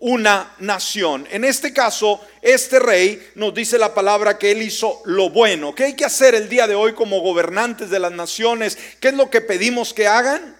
una 0.00 0.54
nación. 0.58 1.28
En 1.30 1.44
este 1.44 1.72
caso, 1.72 2.20
este 2.40 2.78
rey 2.78 3.30
nos 3.34 3.54
dice 3.54 3.78
la 3.78 3.94
palabra 3.94 4.38
que 4.38 4.50
él 4.50 4.62
hizo 4.62 5.00
lo 5.04 5.28
bueno. 5.30 5.74
¿Qué 5.74 5.84
hay 5.84 5.94
que 5.94 6.06
hacer 6.06 6.34
el 6.34 6.48
día 6.48 6.66
de 6.66 6.74
hoy 6.74 6.94
como 6.94 7.20
gobernantes 7.20 7.90
de 7.90 8.00
las 8.00 8.12
naciones? 8.12 8.78
¿Qué 8.98 9.08
es 9.08 9.14
lo 9.14 9.28
que 9.30 9.42
pedimos 9.42 9.92
que 9.92 10.06
hagan? 10.06 10.56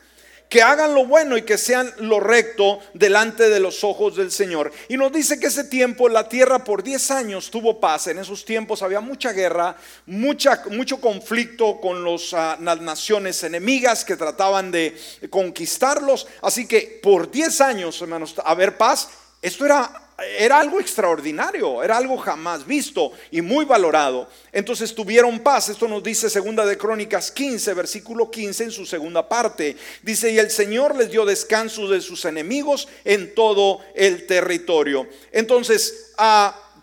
Que 0.50 0.62
hagan 0.62 0.94
lo 0.94 1.06
bueno 1.06 1.38
y 1.38 1.42
que 1.42 1.56
sean 1.56 1.90
lo 1.99 2.18
recto 2.18 2.80
delante 2.92 3.49
de 3.49 3.61
los 3.61 3.82
ojos 3.85 4.16
del 4.16 4.32
Señor. 4.32 4.73
Y 4.88 4.97
nos 4.97 5.12
dice 5.12 5.38
que 5.38 5.47
ese 5.47 5.64
tiempo 5.64 6.09
la 6.09 6.28
tierra 6.28 6.64
por 6.64 6.82
10 6.82 7.11
años 7.12 7.50
tuvo 7.50 7.80
paz. 7.80 8.09
En 8.09 8.18
esos 8.18 8.44
tiempos 8.44 8.82
había 8.82 9.00
mucha 9.00 9.32
guerra, 9.32 9.76
mucha, 10.06 10.64
mucho 10.70 11.00
conflicto 11.00 11.80
con 11.80 12.04
ah, 12.32 12.59
las 12.61 12.80
naciones 12.80 13.42
enemigas 13.44 14.04
que 14.04 14.16
trataban 14.16 14.73
de 14.73 15.00
conquistarlos. 15.30 16.26
Así 16.42 16.66
que 16.66 17.00
por 17.00 17.30
10 17.30 17.61
años, 17.61 18.02
hermanos, 18.02 18.35
haber 18.44 18.76
paz 18.76 19.09
esto 19.42 19.64
era, 19.64 19.90
era 20.38 20.61
algo 20.61 20.80
extraordinario, 20.80 21.82
era 21.82 21.97
algo 21.97 22.18
jamás 22.18 22.66
visto 22.66 23.12
y 23.30 23.40
muy 23.40 23.64
valorado. 23.64 24.28
Entonces 24.52 24.94
tuvieron 24.94 25.40
paz. 25.40 25.70
Esto 25.70 25.88
nos 25.88 26.02
dice 26.02 26.28
segunda 26.28 26.66
de 26.66 26.76
Crónicas 26.76 27.30
15, 27.30 27.73
versículo 27.73 28.30
15 28.30 28.64
en 28.64 28.70
su 28.70 28.85
segunda 28.85 29.26
parte. 29.26 29.76
Dice, 30.02 30.30
y 30.30 30.38
el 30.38 30.50
Señor 30.50 30.94
les 30.94 31.11
dio 31.11 31.25
descanso 31.25 31.88
de 31.88 32.02
sus 32.02 32.26
enemigos 32.26 32.87
en 33.04 33.35
todo 33.35 33.80
el 33.94 34.26
territorio. 34.26 35.09
Entonces, 35.32 36.12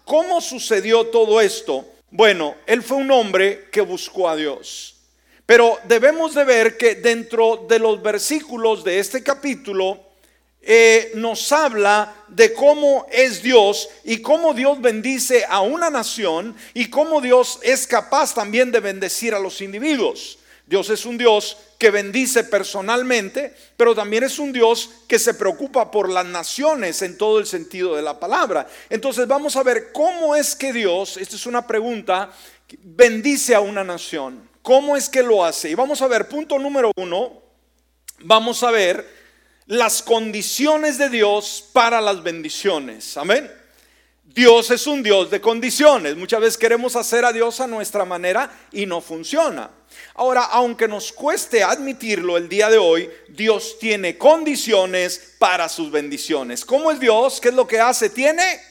¿cómo 0.03 0.41
sucedió 0.41 1.07
todo 1.07 1.39
esto? 1.39 1.85
Bueno, 2.09 2.55
él 2.65 2.81
fue 2.81 2.97
un 2.97 3.11
hombre 3.11 3.67
que 3.71 3.81
buscó 3.81 4.29
a 4.29 4.35
Dios. 4.35 4.95
Pero 5.45 5.77
debemos 5.83 6.33
de 6.33 6.43
ver 6.43 6.75
que 6.75 6.95
dentro 6.95 7.65
de 7.69 7.77
los 7.77 8.01
versículos 8.01 8.83
de 8.83 8.99
este 8.99 9.21
capítulo, 9.21 10.06
eh, 10.61 11.11
nos 11.15 11.51
habla 11.51 12.13
de 12.27 12.53
cómo 12.53 13.05
es 13.11 13.41
Dios 13.41 13.87
y 14.03 14.21
cómo 14.21 14.53
Dios 14.53 14.81
bendice 14.81 15.45
a 15.47 15.61
una 15.61 15.89
nación 15.89 16.55
y 16.73 16.89
cómo 16.89 17.21
Dios 17.21 17.59
es 17.63 17.87
capaz 17.87 18.33
también 18.33 18.71
de 18.71 18.81
bendecir 18.81 19.33
a 19.33 19.39
los 19.39 19.61
individuos. 19.61 20.39
Dios 20.65 20.89
es 20.89 21.05
un 21.05 21.17
Dios 21.17 21.57
que 21.77 21.91
bendice 21.91 22.43
personalmente, 22.43 23.55
pero 23.77 23.95
también 23.95 24.25
es 24.25 24.37
un 24.37 24.51
Dios 24.51 24.89
que 25.07 25.17
se 25.17 25.33
preocupa 25.33 25.89
por 25.89 26.09
las 26.09 26.25
naciones 26.25 27.01
en 27.01 27.17
todo 27.17 27.39
el 27.39 27.45
sentido 27.45 27.95
de 27.95 28.01
la 28.01 28.19
palabra. 28.19 28.67
Entonces 28.89 29.25
vamos 29.27 29.55
a 29.55 29.63
ver 29.63 29.93
cómo 29.93 30.35
es 30.35 30.55
que 30.55 30.73
Dios, 30.73 31.15
esta 31.15 31.37
es 31.37 31.45
una 31.45 31.65
pregunta, 31.65 32.31
bendice 32.83 33.55
a 33.55 33.61
una 33.61 33.85
nación. 33.85 34.49
¿Cómo 34.61 34.97
es 34.97 35.07
que 35.07 35.23
lo 35.23 35.45
hace? 35.45 35.69
Y 35.69 35.75
vamos 35.75 36.01
a 36.01 36.07
ver, 36.07 36.27
punto 36.27 36.59
número 36.59 36.91
uno, 36.97 37.41
vamos 38.19 38.61
a 38.63 38.71
ver 38.71 39.16
las 39.67 40.01
condiciones 40.01 40.97
de 40.97 41.09
Dios 41.09 41.63
para 41.73 42.01
las 42.01 42.23
bendiciones. 42.23 43.17
Amén. 43.17 43.51
Dios 44.23 44.71
es 44.71 44.87
un 44.87 45.03
Dios 45.03 45.29
de 45.29 45.41
condiciones. 45.41 46.15
Muchas 46.15 46.39
veces 46.39 46.57
queremos 46.57 46.95
hacer 46.95 47.25
a 47.25 47.33
Dios 47.33 47.59
a 47.59 47.67
nuestra 47.67 48.05
manera 48.05 48.51
y 48.71 48.85
no 48.85 49.01
funciona. 49.01 49.69
Ahora, 50.15 50.43
aunque 50.43 50.87
nos 50.87 51.11
cueste 51.11 51.63
admitirlo 51.63 52.37
el 52.37 52.47
día 52.47 52.69
de 52.69 52.77
hoy, 52.77 53.09
Dios 53.29 53.77
tiene 53.79 54.17
condiciones 54.17 55.33
para 55.39 55.67
sus 55.67 55.91
bendiciones. 55.91 56.63
¿Cómo 56.63 56.91
es 56.91 56.99
Dios? 56.99 57.41
¿Qué 57.41 57.49
es 57.49 57.55
lo 57.55 57.67
que 57.67 57.79
hace? 57.79 58.09
Tiene 58.09 58.61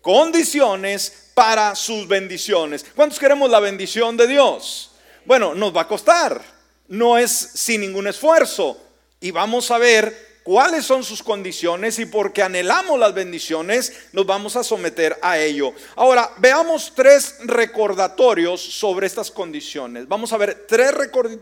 condiciones 0.00 1.30
para 1.34 1.74
sus 1.74 2.08
bendiciones. 2.08 2.84
¿Cuántos 2.96 3.18
queremos 3.18 3.50
la 3.50 3.60
bendición 3.60 4.16
de 4.16 4.26
Dios? 4.26 4.92
Bueno, 5.24 5.54
nos 5.54 5.76
va 5.76 5.82
a 5.82 5.88
costar. 5.88 6.40
No 6.88 7.18
es 7.18 7.30
sin 7.30 7.82
ningún 7.82 8.06
esfuerzo. 8.08 8.80
Y 9.20 9.30
vamos 9.30 9.70
a 9.70 9.78
ver 9.78 10.31
cuáles 10.42 10.84
son 10.84 11.04
sus 11.04 11.22
condiciones 11.22 11.98
y 11.98 12.06
porque 12.06 12.42
anhelamos 12.42 12.98
las 12.98 13.14
bendiciones, 13.14 13.92
nos 14.12 14.26
vamos 14.26 14.56
a 14.56 14.64
someter 14.64 15.18
a 15.22 15.38
ello. 15.38 15.72
Ahora, 15.96 16.30
veamos 16.38 16.92
tres 16.94 17.36
recordatorios 17.44 18.60
sobre 18.60 19.06
estas 19.06 19.30
condiciones. 19.30 20.08
Vamos 20.08 20.32
a 20.32 20.36
ver 20.36 20.66
tres 20.68 20.92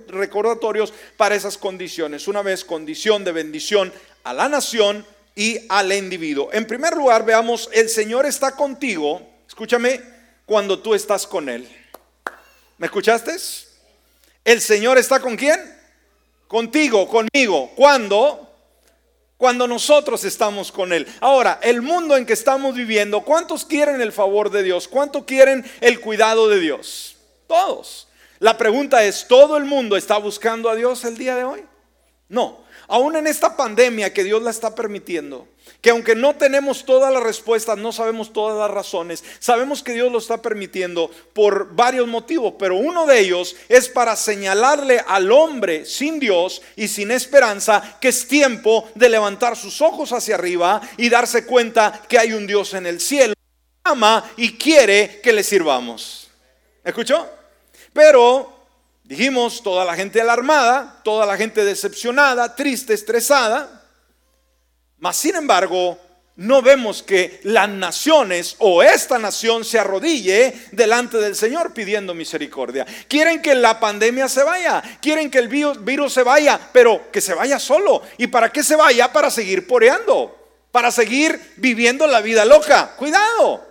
recordatorios 0.08 0.92
para 1.16 1.34
esas 1.34 1.56
condiciones. 1.56 2.28
Una 2.28 2.42
vez, 2.42 2.64
condición 2.64 3.24
de 3.24 3.32
bendición 3.32 3.92
a 4.24 4.32
la 4.34 4.48
nación 4.48 5.06
y 5.34 5.58
al 5.68 5.92
individuo. 5.92 6.50
En 6.52 6.66
primer 6.66 6.94
lugar, 6.96 7.24
veamos, 7.24 7.70
el 7.72 7.88
Señor 7.88 8.26
está 8.26 8.52
contigo, 8.52 9.22
escúchame, 9.48 10.00
cuando 10.44 10.80
tú 10.80 10.94
estás 10.94 11.26
con 11.26 11.48
Él. 11.48 11.68
¿Me 12.76 12.86
escuchaste? 12.86 13.36
¿El 14.44 14.60
Señor 14.60 14.98
está 14.98 15.20
con 15.20 15.36
quién? 15.36 15.58
Contigo, 16.48 17.06
conmigo. 17.06 17.70
¿Cuándo? 17.76 18.49
Cuando 19.40 19.66
nosotros 19.66 20.22
estamos 20.24 20.70
con 20.70 20.92
Él. 20.92 21.06
Ahora, 21.18 21.58
el 21.62 21.80
mundo 21.80 22.14
en 22.14 22.26
que 22.26 22.34
estamos 22.34 22.74
viviendo, 22.74 23.22
¿cuántos 23.22 23.64
quieren 23.64 24.02
el 24.02 24.12
favor 24.12 24.50
de 24.50 24.62
Dios? 24.62 24.86
¿Cuántos 24.86 25.24
quieren 25.24 25.64
el 25.80 25.98
cuidado 25.98 26.46
de 26.50 26.60
Dios? 26.60 27.16
Todos. 27.46 28.06
La 28.38 28.58
pregunta 28.58 29.02
es, 29.02 29.26
¿todo 29.26 29.56
el 29.56 29.64
mundo 29.64 29.96
está 29.96 30.18
buscando 30.18 30.68
a 30.68 30.74
Dios 30.74 31.06
el 31.06 31.16
día 31.16 31.36
de 31.36 31.44
hoy? 31.44 31.64
No. 32.30 32.64
Aún 32.86 33.14
en 33.16 33.26
esta 33.26 33.56
pandemia 33.56 34.12
que 34.12 34.24
Dios 34.24 34.42
la 34.42 34.50
está 34.50 34.74
permitiendo, 34.74 35.46
que 35.80 35.90
aunque 35.90 36.14
no 36.14 36.34
tenemos 36.34 36.84
todas 36.84 37.12
las 37.12 37.22
respuestas, 37.22 37.76
no 37.78 37.92
sabemos 37.92 38.32
todas 38.32 38.58
las 38.58 38.70
razones, 38.70 39.22
sabemos 39.38 39.82
que 39.82 39.92
Dios 39.92 40.10
lo 40.10 40.18
está 40.18 40.40
permitiendo 40.40 41.10
por 41.32 41.74
varios 41.74 42.08
motivos, 42.08 42.54
pero 42.58 42.76
uno 42.76 43.06
de 43.06 43.20
ellos 43.20 43.56
es 43.68 43.88
para 43.88 44.16
señalarle 44.16 45.04
al 45.06 45.30
hombre 45.30 45.84
sin 45.84 46.18
Dios 46.18 46.62
y 46.76 46.88
sin 46.88 47.10
esperanza 47.10 47.98
que 48.00 48.08
es 48.08 48.26
tiempo 48.26 48.88
de 48.94 49.08
levantar 49.08 49.56
sus 49.56 49.80
ojos 49.80 50.12
hacia 50.12 50.36
arriba 50.36 50.80
y 50.96 51.08
darse 51.08 51.46
cuenta 51.46 52.02
que 52.08 52.18
hay 52.18 52.32
un 52.32 52.46
Dios 52.46 52.74
en 52.74 52.86
el 52.86 53.00
cielo, 53.00 53.34
ama 53.84 54.28
y 54.36 54.56
quiere 54.56 55.20
que 55.20 55.32
le 55.32 55.42
sirvamos. 55.42 56.28
¿Escuchó? 56.82 57.28
Pero 57.92 58.59
Dijimos, 59.10 59.60
toda 59.64 59.84
la 59.84 59.96
gente 59.96 60.20
alarmada, 60.20 61.00
toda 61.02 61.26
la 61.26 61.36
gente 61.36 61.64
decepcionada, 61.64 62.54
triste, 62.54 62.94
estresada. 62.94 63.82
Mas, 64.98 65.16
sin 65.16 65.34
embargo, 65.34 65.98
no 66.36 66.62
vemos 66.62 67.02
que 67.02 67.40
las 67.42 67.68
naciones 67.68 68.54
o 68.60 68.84
esta 68.84 69.18
nación 69.18 69.64
se 69.64 69.80
arrodille 69.80 70.54
delante 70.70 71.18
del 71.18 71.34
Señor 71.34 71.74
pidiendo 71.74 72.14
misericordia. 72.14 72.86
Quieren 73.08 73.42
que 73.42 73.56
la 73.56 73.80
pandemia 73.80 74.28
se 74.28 74.44
vaya, 74.44 74.80
quieren 75.02 75.28
que 75.28 75.40
el 75.40 75.48
virus, 75.48 76.12
se 76.12 76.22
vaya, 76.22 76.60
pero 76.72 77.10
que 77.10 77.20
se 77.20 77.34
vaya 77.34 77.58
solo. 77.58 78.02
¿Y 78.16 78.28
para 78.28 78.52
qué 78.52 78.62
se 78.62 78.76
vaya? 78.76 79.12
Para 79.12 79.28
seguir 79.28 79.66
poreando, 79.66 80.38
para 80.70 80.92
seguir 80.92 81.54
viviendo 81.56 82.06
la 82.06 82.20
vida 82.20 82.44
loca. 82.44 82.94
Cuidado, 82.96 83.66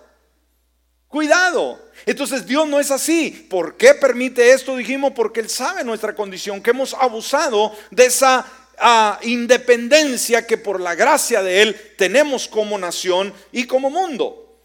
cuidado. 1.08 1.89
Entonces 2.10 2.48
Dios 2.48 2.68
no 2.68 2.80
es 2.80 2.90
así. 2.90 3.30
¿Por 3.48 3.78
qué 3.78 3.94
permite 3.94 4.52
esto? 4.52 4.76
Dijimos 4.76 5.14
porque 5.16 5.42
Él 5.42 5.48
sabe 5.48 5.84
nuestra 5.84 6.16
condición, 6.16 6.60
que 6.60 6.72
hemos 6.72 6.96
abusado 6.96 7.72
de 7.92 8.08
esa 8.08 8.48
ah, 8.80 9.20
independencia 9.22 10.48
que 10.48 10.58
por 10.58 10.82
la 10.82 10.96
gracia 10.96 11.44
de 11.44 11.62
Él 11.62 11.94
tenemos 12.00 12.48
como 12.48 12.80
nación 12.80 13.32
y 13.52 13.66
como 13.66 13.92
mundo. 13.92 14.58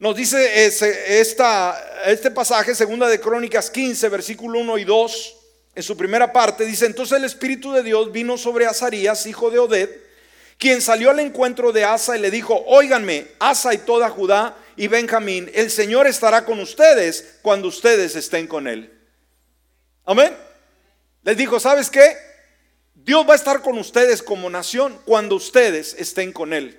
Nos 0.00 0.16
dice 0.16 0.66
este 0.66 2.30
pasaje, 2.32 2.74
segunda 2.74 3.08
de 3.08 3.20
Crónicas 3.20 3.70
15, 3.70 4.08
versículo 4.08 4.58
1 4.58 4.78
y 4.78 4.84
2, 4.84 5.36
en 5.76 5.82
su 5.84 5.96
primera 5.96 6.32
parte, 6.32 6.64
dice, 6.64 6.86
entonces 6.86 7.16
el 7.16 7.24
Espíritu 7.24 7.70
de 7.70 7.84
Dios 7.84 8.10
vino 8.10 8.36
sobre 8.36 8.66
Azarías, 8.66 9.24
hijo 9.26 9.52
de 9.52 9.60
Oded, 9.60 9.88
quien 10.58 10.82
salió 10.82 11.10
al 11.10 11.20
encuentro 11.20 11.70
de 11.70 11.84
Asa 11.84 12.16
y 12.16 12.20
le 12.20 12.32
dijo, 12.32 12.60
óiganme, 12.66 13.28
Asa 13.38 13.72
y 13.72 13.78
toda 13.78 14.10
Judá, 14.10 14.56
y 14.76 14.88
Benjamín, 14.88 15.50
el 15.54 15.70
Señor 15.70 16.06
estará 16.06 16.44
con 16.44 16.60
ustedes 16.60 17.38
cuando 17.42 17.68
ustedes 17.68 18.16
estén 18.16 18.46
con 18.46 18.66
Él. 18.66 18.92
Amén. 20.04 20.36
Les 21.22 21.36
dijo, 21.36 21.60
¿sabes 21.60 21.90
qué? 21.90 22.16
Dios 22.94 23.26
va 23.28 23.32
a 23.32 23.36
estar 23.36 23.62
con 23.62 23.78
ustedes 23.78 24.22
como 24.22 24.48
nación 24.50 24.98
cuando 25.04 25.36
ustedes 25.36 25.94
estén 25.98 26.32
con 26.32 26.52
Él. 26.52 26.78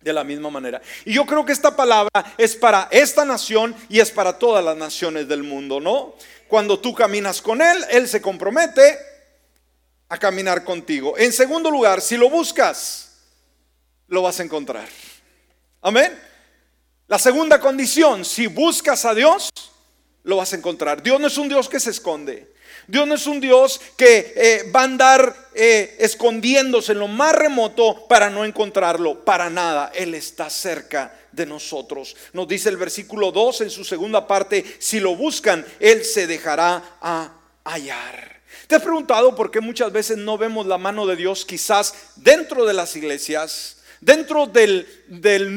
De 0.00 0.12
la 0.12 0.22
misma 0.22 0.50
manera. 0.50 0.82
Y 1.04 1.14
yo 1.14 1.24
creo 1.24 1.46
que 1.46 1.52
esta 1.52 1.74
palabra 1.74 2.10
es 2.36 2.54
para 2.54 2.88
esta 2.90 3.24
nación 3.24 3.74
y 3.88 4.00
es 4.00 4.10
para 4.10 4.38
todas 4.38 4.62
las 4.62 4.76
naciones 4.76 5.26
del 5.28 5.42
mundo, 5.42 5.80
¿no? 5.80 6.14
Cuando 6.46 6.78
tú 6.78 6.94
caminas 6.94 7.40
con 7.40 7.62
Él, 7.62 7.84
Él 7.90 8.06
se 8.06 8.20
compromete 8.20 8.98
a 10.08 10.18
caminar 10.18 10.62
contigo. 10.62 11.16
En 11.16 11.32
segundo 11.32 11.70
lugar, 11.70 12.02
si 12.02 12.18
lo 12.18 12.28
buscas, 12.28 13.12
lo 14.08 14.22
vas 14.22 14.38
a 14.40 14.42
encontrar. 14.42 14.86
Amén. 15.80 16.33
La 17.06 17.18
segunda 17.18 17.60
condición, 17.60 18.24
si 18.24 18.46
buscas 18.46 19.04
a 19.04 19.14
Dios, 19.14 19.50
lo 20.22 20.36
vas 20.36 20.52
a 20.54 20.56
encontrar. 20.56 21.02
Dios 21.02 21.20
no 21.20 21.26
es 21.26 21.36
un 21.36 21.50
Dios 21.50 21.68
que 21.68 21.78
se 21.78 21.90
esconde. 21.90 22.54
Dios 22.86 23.06
no 23.06 23.14
es 23.14 23.26
un 23.26 23.40
Dios 23.40 23.78
que 23.96 24.32
eh, 24.36 24.70
va 24.74 24.80
a 24.80 24.84
andar 24.84 25.48
eh, 25.54 25.96
escondiéndose 26.00 26.92
en 26.92 27.00
lo 27.00 27.08
más 27.08 27.34
remoto 27.34 28.06
para 28.08 28.30
no 28.30 28.44
encontrarlo. 28.44 29.22
Para 29.22 29.50
nada. 29.50 29.92
Él 29.94 30.14
está 30.14 30.48
cerca 30.48 31.14
de 31.30 31.44
nosotros. 31.44 32.16
Nos 32.32 32.48
dice 32.48 32.70
el 32.70 32.78
versículo 32.78 33.32
2 33.32 33.62
en 33.62 33.70
su 33.70 33.84
segunda 33.84 34.26
parte, 34.26 34.64
si 34.78 34.98
lo 34.98 35.14
buscan, 35.14 35.64
Él 35.80 36.04
se 36.04 36.26
dejará 36.26 36.96
a 37.02 37.34
hallar. 37.64 38.40
¿Te 38.66 38.76
has 38.76 38.82
preguntado 38.82 39.36
por 39.36 39.50
qué 39.50 39.60
muchas 39.60 39.92
veces 39.92 40.16
no 40.16 40.38
vemos 40.38 40.66
la 40.66 40.78
mano 40.78 41.06
de 41.06 41.16
Dios 41.16 41.44
quizás 41.44 41.94
dentro 42.16 42.64
de 42.64 42.72
las 42.72 42.96
iglesias? 42.96 43.76
Dentro 44.04 44.46
del, 44.46 44.86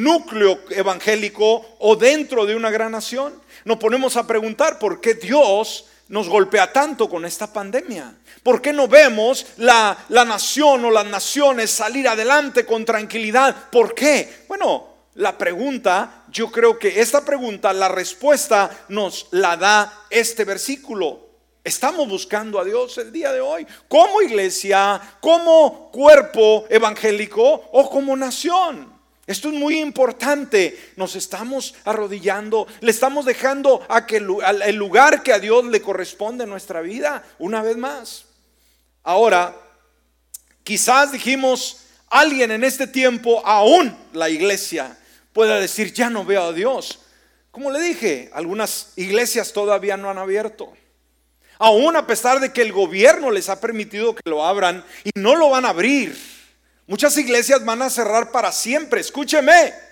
núcleo 0.01 0.61
evangélico 0.69 1.77
o 1.79 1.95
dentro 1.95 2.45
de 2.45 2.55
una 2.55 2.71
gran 2.71 2.93
nación. 2.93 3.41
Nos 3.65 3.77
ponemos 3.77 4.15
a 4.15 4.25
preguntar 4.25 4.79
por 4.79 5.01
qué 5.01 5.15
Dios 5.15 5.85
nos 6.07 6.29
golpea 6.29 6.71
tanto 6.71 7.09
con 7.09 7.25
esta 7.25 7.51
pandemia. 7.51 8.15
¿Por 8.41 8.61
qué 8.61 8.71
no 8.71 8.87
vemos 8.87 9.45
la, 9.57 9.97
la 10.07 10.23
nación 10.23 10.85
o 10.85 10.91
las 10.91 11.05
naciones 11.05 11.69
salir 11.69 12.07
adelante 12.07 12.65
con 12.65 12.85
tranquilidad? 12.85 13.69
¿Por 13.69 13.93
qué? 13.93 14.45
Bueno, 14.47 14.87
la 15.15 15.37
pregunta, 15.37 16.23
yo 16.31 16.49
creo 16.49 16.79
que 16.79 17.01
esta 17.01 17.25
pregunta, 17.25 17.73
la 17.73 17.89
respuesta 17.89 18.85
nos 18.87 19.27
la 19.31 19.57
da 19.57 20.05
este 20.09 20.45
versículo. 20.45 21.26
Estamos 21.67 22.07
buscando 22.07 22.61
a 22.61 22.63
Dios 22.63 22.97
el 22.97 23.11
día 23.11 23.33
de 23.33 23.41
hoy, 23.41 23.67
como 23.89 24.21
iglesia, 24.21 25.01
como 25.19 25.91
cuerpo 25.91 26.65
evangélico 26.69 27.43
o 27.43 27.89
como 27.89 28.15
nación. 28.15 28.89
Esto 29.25 29.49
es 29.49 29.53
muy 29.53 29.77
importante. 29.77 30.93
Nos 30.95 31.17
estamos 31.17 31.75
arrodillando, 31.83 32.67
le 32.79 32.89
estamos 32.89 33.25
dejando 33.25 33.85
a 33.89 34.05
que 34.05 34.15
el 34.15 34.75
lugar 34.77 35.23
que 35.23 35.33
a 35.33 35.39
Dios 35.39 35.65
le 35.65 35.81
corresponde 35.81 36.45
en 36.45 36.49
nuestra 36.51 36.79
vida, 36.79 37.21
una 37.37 37.61
vez 37.61 37.75
más. 37.75 38.23
Ahora, 39.03 39.53
quizás 40.63 41.11
dijimos, 41.11 41.81
alguien 42.07 42.51
en 42.51 42.63
este 42.63 42.87
tiempo, 42.87 43.45
aún 43.45 43.93
la 44.13 44.29
iglesia, 44.29 44.97
pueda 45.33 45.59
decir, 45.59 45.91
ya 45.91 46.09
no 46.09 46.23
veo 46.23 46.43
a 46.43 46.53
Dios. 46.53 46.99
Como 47.51 47.71
le 47.71 47.81
dije, 47.81 48.29
algunas 48.33 48.93
iglesias 48.95 49.51
todavía 49.51 49.97
no 49.97 50.09
han 50.09 50.17
abierto. 50.17 50.71
Aún 51.59 51.95
a 51.95 52.05
pesar 52.05 52.39
de 52.39 52.51
que 52.53 52.61
el 52.61 52.71
gobierno 52.71 53.31
les 53.31 53.49
ha 53.49 53.59
permitido 53.59 54.15
que 54.15 54.29
lo 54.29 54.45
abran 54.45 54.83
y 55.03 55.11
no 55.15 55.35
lo 55.35 55.49
van 55.49 55.65
a 55.65 55.69
abrir. 55.69 56.17
Muchas 56.85 57.17
iglesias 57.17 57.65
van 57.65 57.81
a 57.81 57.89
cerrar 57.89 58.31
para 58.31 58.51
siempre. 58.51 59.01
Escúcheme. 59.01 59.86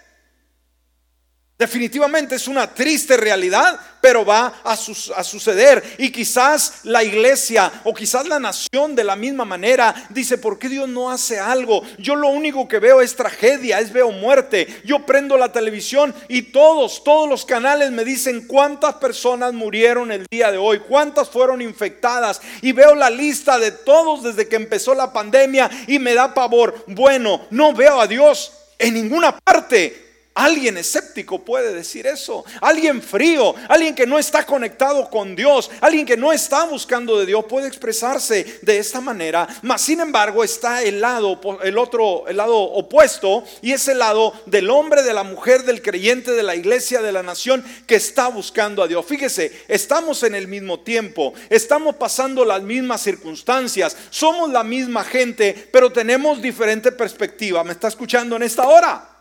Definitivamente 1.57 2.35
es 2.35 2.49
una 2.49 2.73
triste 2.73 3.15
realidad, 3.15 3.79
pero 4.01 4.25
va 4.25 4.55
a, 4.61 4.75
suceder. 4.75 5.81
Y 5.97 6.11
quizás 6.11 6.81
la 6.83 7.01
iglesia 7.01 7.71
o 7.85 7.93
quizás 7.93 8.27
la 8.27 8.41
nación 8.41 8.93
de 8.93 9.05
la 9.05 9.15
misma 9.15 9.45
manera 9.45 9.95
dice, 10.09 10.37
¿por 10.37 10.59
qué 10.59 10.67
Dios 10.67 10.89
no 10.89 11.09
hace 11.09 11.39
algo? 11.39 11.81
Yo 11.97 12.17
lo 12.17 12.27
único 12.27 12.67
que 12.67 12.79
veo 12.79 12.99
es 12.99 13.15
tragedia, 13.15 13.79
es 13.79 13.93
veo 13.93 14.11
muerte. 14.11 14.67
Yo 14.83 15.05
prendo 15.05 15.37
la 15.37 15.53
televisión 15.53 16.13
y 16.27 16.41
todos, 16.41 17.05
todos 17.05 17.29
los 17.29 17.45
canales 17.45 17.89
me 17.89 18.03
dicen 18.03 18.47
cuántas 18.47 18.95
personas 18.95 19.53
murieron 19.53 20.11
el 20.11 20.25
día 20.29 20.51
de 20.51 20.57
hoy, 20.57 20.79
cuántas 20.79 21.29
fueron 21.29 21.61
infectadas. 21.61 22.41
Y 22.61 22.73
veo 22.73 22.95
la 22.95 23.09
lista 23.09 23.57
de 23.59 23.71
todos 23.71 24.23
desde 24.23 24.49
que 24.49 24.57
empezó 24.57 24.93
la 24.93 25.13
pandemia 25.13 25.71
y 25.87 25.99
me 25.99 26.15
da 26.15 26.33
pavor. 26.33 26.83
Bueno, 26.87 27.47
no 27.49 27.71
veo 27.71 28.01
a 28.01 28.07
Dios 28.07 28.51
en 28.77 28.95
ninguna 28.95 29.39
parte 29.39 30.04
Alguien 30.35 30.75
escéptico 30.75 31.45
puede 31.45 31.73
decir 31.73 32.05
eso. 32.05 32.43
Alguien 32.59 33.01
frío, 33.01 33.55
alguien 33.69 33.95
que 33.95 34.05
no 34.05 34.19
está 34.19 34.45
conectado 34.45 35.09
con 35.09 35.33
Dios, 35.33 35.71
alguien 35.79 36.05
que 36.05 36.17
no 36.17 36.33
está 36.33 36.65
buscando 36.65 37.17
de 37.17 37.25
Dios 37.25 37.45
puede 37.45 37.69
expresarse 37.69 38.59
de 38.61 38.77
esta 38.77 38.99
manera. 38.99 39.47
Mas 39.61 39.83
sin 39.83 40.01
embargo 40.01 40.43
está 40.43 40.83
el 40.83 40.99
lado, 40.99 41.39
el 41.63 41.77
otro, 41.77 42.27
el 42.27 42.35
lado 42.35 42.57
opuesto 42.57 43.45
y 43.61 43.71
es 43.71 43.87
el 43.87 43.99
lado 43.99 44.33
del 44.45 44.69
hombre, 44.69 45.03
de 45.03 45.13
la 45.13 45.23
mujer, 45.23 45.63
del 45.63 45.81
creyente, 45.81 46.31
de 46.31 46.43
la 46.43 46.57
iglesia, 46.57 47.01
de 47.01 47.13
la 47.13 47.23
nación 47.23 47.63
que 47.87 47.95
está 47.95 48.27
buscando 48.27 48.83
a 48.83 48.89
Dios. 48.89 49.05
Fíjese, 49.05 49.63
estamos 49.69 50.21
en 50.23 50.35
el 50.35 50.49
mismo 50.49 50.81
tiempo, 50.81 51.33
estamos 51.49 51.95
pasando 51.95 52.43
las 52.43 52.61
mismas 52.61 53.01
circunstancias, 53.01 53.95
somos 54.09 54.49
la 54.49 54.65
misma 54.65 55.05
gente, 55.05 55.69
pero 55.71 55.93
tenemos 55.93 56.41
diferente 56.41 56.91
perspectiva. 56.91 57.63
¿Me 57.63 57.71
está 57.71 57.87
escuchando 57.87 58.35
en 58.35 58.43
esta 58.43 58.67
hora? 58.67 59.14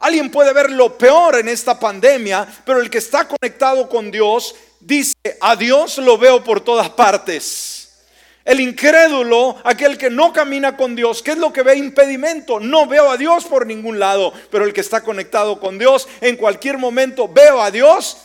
Alguien 0.00 0.30
puede 0.30 0.54
ver 0.54 0.70
lo 0.70 0.96
peor 0.96 1.36
en 1.36 1.48
esta 1.48 1.78
pandemia, 1.78 2.46
pero 2.64 2.80
el 2.80 2.88
que 2.88 2.98
está 2.98 3.28
conectado 3.28 3.88
con 3.88 4.10
Dios 4.10 4.54
dice, 4.80 5.14
a 5.40 5.54
Dios 5.56 5.98
lo 5.98 6.16
veo 6.16 6.42
por 6.42 6.62
todas 6.62 6.88
partes. 6.88 7.80
El 8.42 8.60
incrédulo, 8.60 9.58
aquel 9.62 9.98
que 9.98 10.08
no 10.08 10.32
camina 10.32 10.74
con 10.74 10.96
Dios, 10.96 11.22
¿qué 11.22 11.32
es 11.32 11.36
lo 11.36 11.52
que 11.52 11.62
ve 11.62 11.76
impedimento? 11.76 12.58
No 12.58 12.86
veo 12.86 13.10
a 13.10 13.18
Dios 13.18 13.44
por 13.44 13.66
ningún 13.66 13.98
lado, 13.98 14.32
pero 14.50 14.64
el 14.64 14.72
que 14.72 14.80
está 14.80 15.02
conectado 15.02 15.60
con 15.60 15.78
Dios, 15.78 16.08
en 16.22 16.36
cualquier 16.36 16.78
momento 16.78 17.28
veo 17.28 17.60
a 17.60 17.70
Dios 17.70 18.16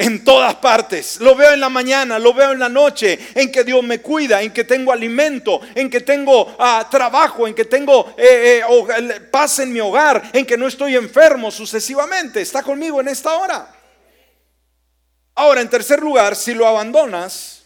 en 0.00 0.24
todas 0.24 0.54
partes. 0.56 1.20
Lo 1.20 1.34
veo 1.34 1.52
en 1.52 1.60
la 1.60 1.68
mañana, 1.68 2.18
lo 2.18 2.32
veo 2.32 2.52
en 2.52 2.58
la 2.58 2.70
noche, 2.70 3.18
en 3.34 3.52
que 3.52 3.64
Dios 3.64 3.82
me 3.84 4.00
cuida, 4.00 4.40
en 4.40 4.50
que 4.50 4.64
tengo 4.64 4.92
alimento, 4.92 5.60
en 5.74 5.90
que 5.90 6.00
tengo 6.00 6.56
ah, 6.58 6.88
trabajo, 6.90 7.46
en 7.46 7.54
que 7.54 7.66
tengo 7.66 8.14
eh, 8.16 8.62
eh, 8.62 9.20
paz 9.30 9.58
en 9.58 9.70
mi 9.72 9.80
hogar, 9.80 10.30
en 10.32 10.46
que 10.46 10.56
no 10.56 10.66
estoy 10.66 10.96
enfermo 10.96 11.50
sucesivamente. 11.50 12.40
Está 12.40 12.62
conmigo 12.62 13.00
en 13.02 13.08
esta 13.08 13.34
hora. 13.34 13.74
Ahora, 15.34 15.60
en 15.60 15.68
tercer 15.68 16.00
lugar, 16.00 16.34
si 16.34 16.54
lo 16.54 16.66
abandonas, 16.66 17.64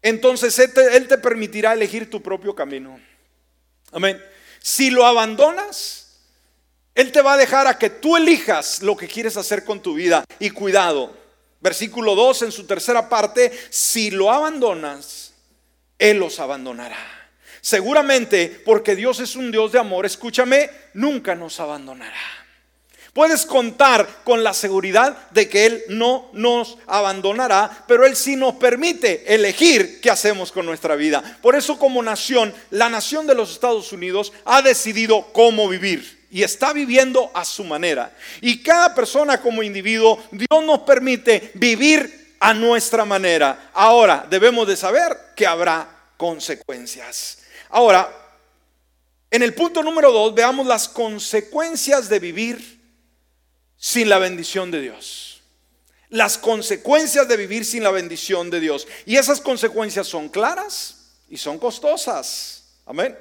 entonces 0.00 0.58
él 0.58 1.08
te 1.08 1.18
permitirá 1.18 1.74
elegir 1.74 2.08
tu 2.08 2.22
propio 2.22 2.54
camino. 2.54 2.98
Amén. 3.92 4.22
Si 4.60 4.90
lo 4.90 5.04
abandonas, 5.04 6.08
él 6.94 7.12
te 7.12 7.22
va 7.22 7.34
a 7.34 7.36
dejar 7.36 7.66
a 7.66 7.78
que 7.78 7.90
tú 7.90 8.16
elijas 8.16 8.82
lo 8.82 8.96
que 8.96 9.06
quieres 9.06 9.36
hacer 9.36 9.64
con 9.64 9.80
tu 9.80 9.94
vida. 9.94 10.24
Y 10.38 10.50
cuidado, 10.50 11.17
versículo 11.60 12.14
2 12.14 12.42
en 12.42 12.52
su 12.52 12.64
tercera 12.64 13.08
parte, 13.08 13.52
si 13.70 14.10
lo 14.10 14.30
abandonas, 14.30 15.34
Él 15.98 16.18
los 16.18 16.40
abandonará. 16.40 16.98
Seguramente 17.60 18.62
porque 18.64 18.96
Dios 18.96 19.20
es 19.20 19.36
un 19.36 19.50
Dios 19.50 19.72
de 19.72 19.78
amor, 19.78 20.06
escúchame, 20.06 20.70
nunca 20.94 21.34
nos 21.34 21.58
abandonará. 21.60 22.14
Puedes 23.12 23.46
contar 23.46 24.22
con 24.22 24.44
la 24.44 24.54
seguridad 24.54 25.28
de 25.30 25.48
que 25.48 25.66
Él 25.66 25.82
no 25.88 26.30
nos 26.32 26.78
abandonará, 26.86 27.84
pero 27.88 28.06
Él 28.06 28.14
sí 28.14 28.36
nos 28.36 28.54
permite 28.54 29.34
elegir 29.34 30.00
qué 30.00 30.10
hacemos 30.10 30.52
con 30.52 30.66
nuestra 30.66 30.94
vida. 30.94 31.38
Por 31.42 31.56
eso 31.56 31.78
como 31.78 32.02
nación, 32.02 32.54
la 32.70 32.88
nación 32.88 33.26
de 33.26 33.34
los 33.34 33.50
Estados 33.50 33.92
Unidos 33.92 34.32
ha 34.44 34.62
decidido 34.62 35.32
cómo 35.32 35.68
vivir 35.68 36.17
y 36.30 36.42
está 36.42 36.72
viviendo 36.72 37.30
a 37.34 37.44
su 37.44 37.64
manera. 37.64 38.14
Y 38.40 38.62
cada 38.62 38.94
persona 38.94 39.40
como 39.40 39.62
individuo, 39.62 40.22
Dios 40.30 40.64
nos 40.64 40.80
permite 40.80 41.52
vivir 41.54 42.36
a 42.40 42.54
nuestra 42.54 43.04
manera. 43.04 43.70
Ahora, 43.72 44.26
debemos 44.28 44.66
de 44.68 44.76
saber 44.76 45.16
que 45.34 45.46
habrá 45.46 45.88
consecuencias. 46.16 47.38
Ahora, 47.70 48.10
en 49.30 49.42
el 49.42 49.54
punto 49.54 49.82
número 49.82 50.12
dos, 50.12 50.34
veamos 50.34 50.66
las 50.66 50.88
consecuencias 50.88 52.08
de 52.08 52.18
vivir 52.18 52.80
sin 53.76 54.08
la 54.08 54.18
bendición 54.18 54.70
de 54.70 54.80
Dios. 54.80 55.42
Las 56.10 56.38
consecuencias 56.38 57.28
de 57.28 57.36
vivir 57.36 57.64
sin 57.64 57.82
la 57.82 57.90
bendición 57.90 58.50
de 58.50 58.60
Dios. 58.60 58.86
Y 59.04 59.16
esas 59.16 59.40
consecuencias 59.40 60.06
son 60.06 60.28
claras 60.28 61.12
y 61.28 61.36
son 61.36 61.58
costosas. 61.58 62.64
Amén. 62.86 63.16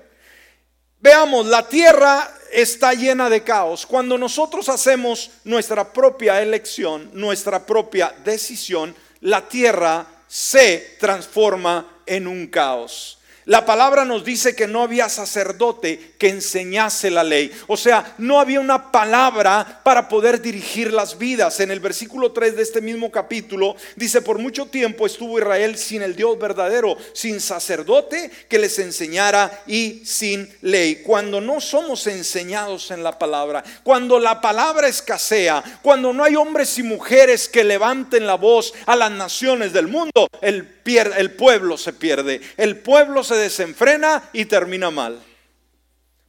Veamos, 1.00 1.46
la 1.46 1.68
tierra 1.68 2.34
está 2.52 2.94
llena 2.94 3.30
de 3.30 3.44
caos. 3.44 3.86
Cuando 3.86 4.18
nosotros 4.18 4.68
hacemos 4.70 5.30
nuestra 5.44 5.94
propia 5.94 6.42
elección, 6.42 7.10
nuestra 7.14 7.66
propia 7.66 8.16
decisión, 8.24 8.96
la 9.22 9.48
tierra 9.48 10.08
se 10.28 10.98
transforma 11.00 12.02
en 12.06 12.28
un 12.28 12.48
caos. 12.48 13.17
La 13.48 13.66
palabra 13.66 14.04
nos 14.04 14.26
dice 14.26 14.58
que 14.58 14.68
no 14.68 14.82
había 14.82 15.08
sacerdote 15.08 16.16
que 16.18 16.28
enseñase 16.28 17.10
la 17.10 17.24
ley. 17.24 17.50
O 17.68 17.78
sea, 17.78 18.14
no 18.18 18.42
había 18.42 18.60
una 18.60 18.92
palabra 18.92 19.80
para 19.86 20.10
poder 20.10 20.42
dirigir 20.42 20.92
las 20.92 21.18
vidas. 21.18 21.62
En 21.62 21.72
el 21.72 21.80
versículo 21.80 22.34
3 22.34 22.58
de 22.58 22.64
este 22.64 22.82
mismo 22.82 23.10
capítulo 23.10 23.78
dice, 23.96 24.22
por 24.22 24.38
mucho 24.38 24.66
tiempo 24.66 25.06
estuvo 25.06 25.40
Israel 25.40 25.78
sin 25.78 26.02
el 26.02 26.18
Dios 26.18 26.38
verdadero, 26.38 26.98
sin 27.14 27.40
sacerdote 27.40 28.30
que 28.50 28.60
les 28.60 28.80
enseñara 28.80 29.64
y 29.66 30.02
sin 30.06 30.54
ley. 30.62 30.98
Cuando 31.06 31.40
no 31.40 31.62
somos 31.62 32.06
enseñados 32.08 32.92
en 32.92 33.02
la 33.02 33.18
palabra, 33.18 33.64
cuando 33.82 34.20
la 34.20 34.42
palabra 34.42 34.90
escasea, 34.90 35.64
cuando 35.82 36.12
no 36.12 36.26
hay 36.26 36.36
hombres 36.36 36.78
y 36.80 36.84
mujeres 36.84 37.48
que 37.48 37.64
levanten 37.64 38.28
la 38.28 38.36
voz 38.36 38.74
a 38.86 38.98
las 38.98 39.12
naciones 39.12 39.72
del 39.72 39.88
mundo, 39.88 40.28
el 40.42 40.77
el 40.96 41.32
pueblo 41.32 41.78
se 41.78 41.94
pierde, 41.94 42.42
el 42.56 42.78
pueblo 42.80 43.24
se 43.24 43.36
desenfrena 43.36 44.30
y 44.32 44.46
termina 44.46 44.90
mal. 44.90 45.22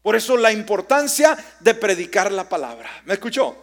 Por 0.03 0.17
eso 0.17 0.37
la 0.37 0.53
importancia 0.53 1.37
de 1.61 1.75
predicar 1.75 2.33
la 2.33 2.49
palabra. 2.49 2.91
¿Me 3.05 3.15
escuchó? 3.15 3.57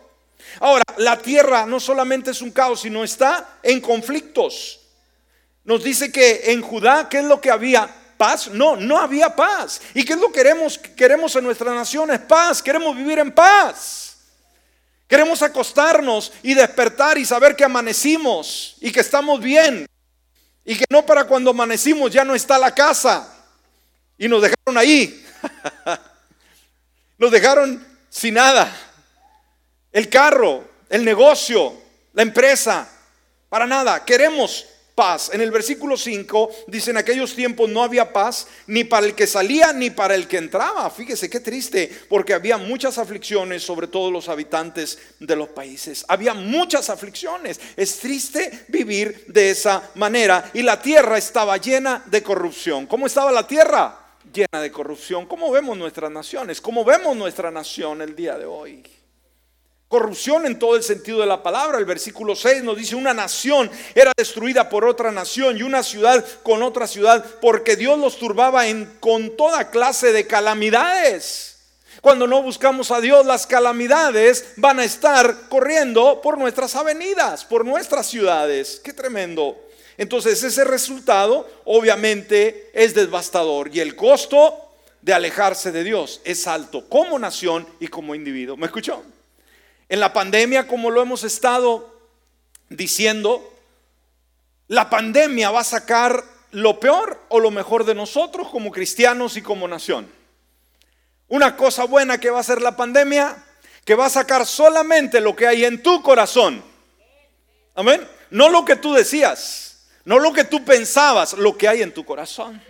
Ahora, 0.59 0.83
la 0.97 1.17
tierra 1.17 1.65
no 1.65 1.79
solamente 1.79 2.31
es 2.31 2.41
un 2.41 2.51
caos, 2.51 2.81
sino 2.81 3.03
está 3.03 3.57
en 3.63 3.81
conflictos. 3.81 4.79
Nos 5.63 5.83
dice 5.83 6.11
que 6.11 6.51
en 6.51 6.61
Judá, 6.61 7.09
¿qué 7.09 7.19
es 7.19 7.25
lo 7.25 7.41
que 7.41 7.49
había? 7.49 7.89
Paz. 8.17 8.49
No, 8.49 8.75
no 8.75 8.99
había 8.99 9.35
paz. 9.35 9.81
¿Y 9.93 10.05
qué 10.05 10.13
es 10.13 10.19
lo 10.19 10.27
que 10.27 10.39
queremos, 10.39 10.77
queremos 10.77 11.35
en 11.35 11.43
nuestra 11.43 11.73
nación? 11.73 12.11
Es 12.11 12.19
paz. 12.19 12.61
Queremos 12.61 12.95
vivir 12.95 13.19
en 13.19 13.31
paz. 13.31 14.17
Queremos 15.07 15.41
acostarnos 15.41 16.31
y 16.41 16.53
despertar 16.53 17.17
y 17.17 17.25
saber 17.25 17.55
que 17.55 17.63
amanecimos 17.63 18.75
y 18.79 18.91
que 18.91 19.01
estamos 19.01 19.39
bien. 19.39 19.87
Y 20.65 20.75
que 20.75 20.85
no 20.89 21.05
para 21.05 21.25
cuando 21.25 21.51
amanecimos 21.51 22.11
ya 22.11 22.25
no 22.25 22.33
está 22.33 22.57
la 22.57 22.73
casa. 22.73 23.31
Y 24.17 24.27
nos 24.27 24.41
dejaron 24.41 24.77
ahí. 24.77 25.23
nos 27.17 27.31
dejaron 27.31 27.85
sin 28.09 28.33
nada. 28.33 28.75
El 29.91 30.09
carro, 30.09 30.67
el 30.89 31.05
negocio, 31.05 31.79
la 32.13 32.23
empresa, 32.23 32.89
para 33.47 33.67
nada. 33.67 34.03
Queremos 34.03 34.65
paz. 34.95 35.29
En 35.33 35.41
el 35.41 35.51
versículo 35.51 35.97
5 35.97 36.49
dice, 36.67 36.91
en 36.91 36.97
aquellos 36.97 37.35
tiempos 37.35 37.69
no 37.69 37.83
había 37.83 38.13
paz 38.13 38.47
ni 38.67 38.85
para 38.85 39.05
el 39.05 39.13
que 39.13 39.27
salía 39.27 39.73
ni 39.73 39.89
para 39.89 40.15
el 40.15 40.27
que 40.27 40.37
entraba. 40.37 40.89
Fíjese 40.89 41.29
qué 41.29 41.41
triste, 41.41 41.91
porque 42.09 42.33
había 42.33 42.57
muchas 42.57 42.97
aflicciones 42.97 43.61
sobre 43.61 43.87
todos 43.87 44.11
los 44.11 44.29
habitantes 44.29 44.97
de 45.19 45.35
los 45.35 45.49
países. 45.49 46.05
Había 46.07 46.33
muchas 46.33 46.89
aflicciones. 46.89 47.59
Es 47.75 47.99
triste 47.99 48.65
vivir 48.69 49.25
de 49.27 49.51
esa 49.51 49.91
manera. 49.95 50.49
Y 50.53 50.61
la 50.63 50.81
tierra 50.81 51.17
estaba 51.17 51.57
llena 51.57 52.03
de 52.05 52.23
corrupción. 52.23 52.87
¿Cómo 52.87 53.05
estaba 53.05 53.31
la 53.31 53.45
tierra? 53.45 53.99
Llena 54.33 54.61
de 54.61 54.71
corrupción. 54.71 55.25
¿Cómo 55.25 55.51
vemos 55.51 55.77
nuestras 55.77 56.09
naciones? 56.09 56.61
¿Cómo 56.61 56.85
vemos 56.85 57.15
nuestra 57.15 57.51
nación 57.51 58.01
el 58.01 58.15
día 58.15 58.37
de 58.37 58.45
hoy? 58.45 58.83
Corrupción 59.87 60.47
en 60.47 60.57
todo 60.57 60.75
el 60.75 60.83
sentido 60.83 61.19
de 61.19 61.27
la 61.27 61.43
palabra. 61.43 61.77
El 61.77 61.85
versículo 61.85 62.35
6 62.35 62.63
nos 62.63 62.75
dice, 62.75 62.95
una 62.95 63.13
nación 63.13 63.69
era 63.93 64.11
destruida 64.17 64.67
por 64.67 64.83
otra 64.83 65.11
nación 65.11 65.57
y 65.57 65.63
una 65.63 65.83
ciudad 65.83 66.25
con 66.41 66.63
otra 66.63 66.87
ciudad 66.87 67.23
porque 67.39 67.75
Dios 67.75 67.99
los 67.99 68.17
turbaba 68.17 68.63
con 68.99 69.37
toda 69.37 69.69
clase 69.69 70.11
de 70.11 70.25
calamidades. 70.25 71.57
Cuando 72.01 72.27
no 72.27 72.41
buscamos 72.41 72.91
a 72.91 72.99
Dios, 72.99 73.25
las 73.25 73.47
calamidades 73.47 74.53
van 74.57 74.79
a 74.79 74.85
estar 74.85 75.47
corriendo 75.49 76.19
por 76.21 76.37
nuestras 76.37 76.75
avenidas, 76.75 77.45
por 77.45 77.63
nuestras 77.63 78.07
ciudades. 78.07 78.81
Qué 78.83 78.91
tremendo. 78.91 79.57
Entonces 79.97 80.43
ese 80.43 80.63
resultado 80.63 81.47
obviamente 81.63 82.69
es 82.73 82.95
devastador 82.95 83.69
y 83.73 83.79
el 83.79 83.95
costo 83.95 84.73
de 85.01 85.13
alejarse 85.13 85.71
de 85.71 85.83
Dios 85.83 86.21
es 86.25 86.47
alto 86.47 86.89
como 86.89 87.17
nación 87.19 87.67
y 87.79 87.87
como 87.87 88.15
individuo. 88.15 88.57
¿Me 88.57 88.65
escuchó? 88.65 89.03
En 89.87 89.99
la 89.99 90.13
pandemia, 90.13 90.67
como 90.67 90.89
lo 90.89 91.01
hemos 91.01 91.23
estado 91.23 91.99
diciendo, 92.69 93.53
la 94.67 94.89
pandemia 94.89 95.51
va 95.51 95.59
a 95.59 95.65
sacar 95.65 96.23
lo 96.51 96.79
peor 96.79 97.21
o 97.29 97.39
lo 97.39 97.51
mejor 97.51 97.85
de 97.85 97.93
nosotros 97.93 98.49
como 98.49 98.71
cristianos 98.71 99.37
y 99.37 99.41
como 99.41 99.67
nación. 99.67 100.09
Una 101.27 101.55
cosa 101.55 101.85
buena 101.85 102.19
que 102.19 102.29
va 102.29 102.37
a 102.37 102.41
hacer 102.41 102.61
la 102.61 102.75
pandemia, 102.75 103.43
que 103.83 103.95
va 103.95 104.07
a 104.07 104.09
sacar 104.09 104.45
solamente 104.45 105.21
lo 105.21 105.35
que 105.35 105.47
hay 105.47 105.65
en 105.65 105.83
tu 105.83 106.01
corazón. 106.01 106.63
Amén. 107.75 108.07
No 108.31 108.49
lo 108.49 108.65
que 108.65 108.75
tú 108.75 108.93
decías, 108.93 109.87
no 110.03 110.17
lo 110.17 110.33
que 110.33 110.45
tú 110.45 110.65
pensabas, 110.65 111.33
lo 111.33 111.57
que 111.57 111.67
hay 111.67 111.83
en 111.83 111.93
tu 111.93 112.03
corazón. 112.05 112.61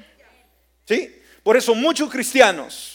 ¿Sí? 0.86 1.22
Por 1.44 1.56
eso 1.56 1.76
muchos 1.76 2.10
cristianos 2.10 2.95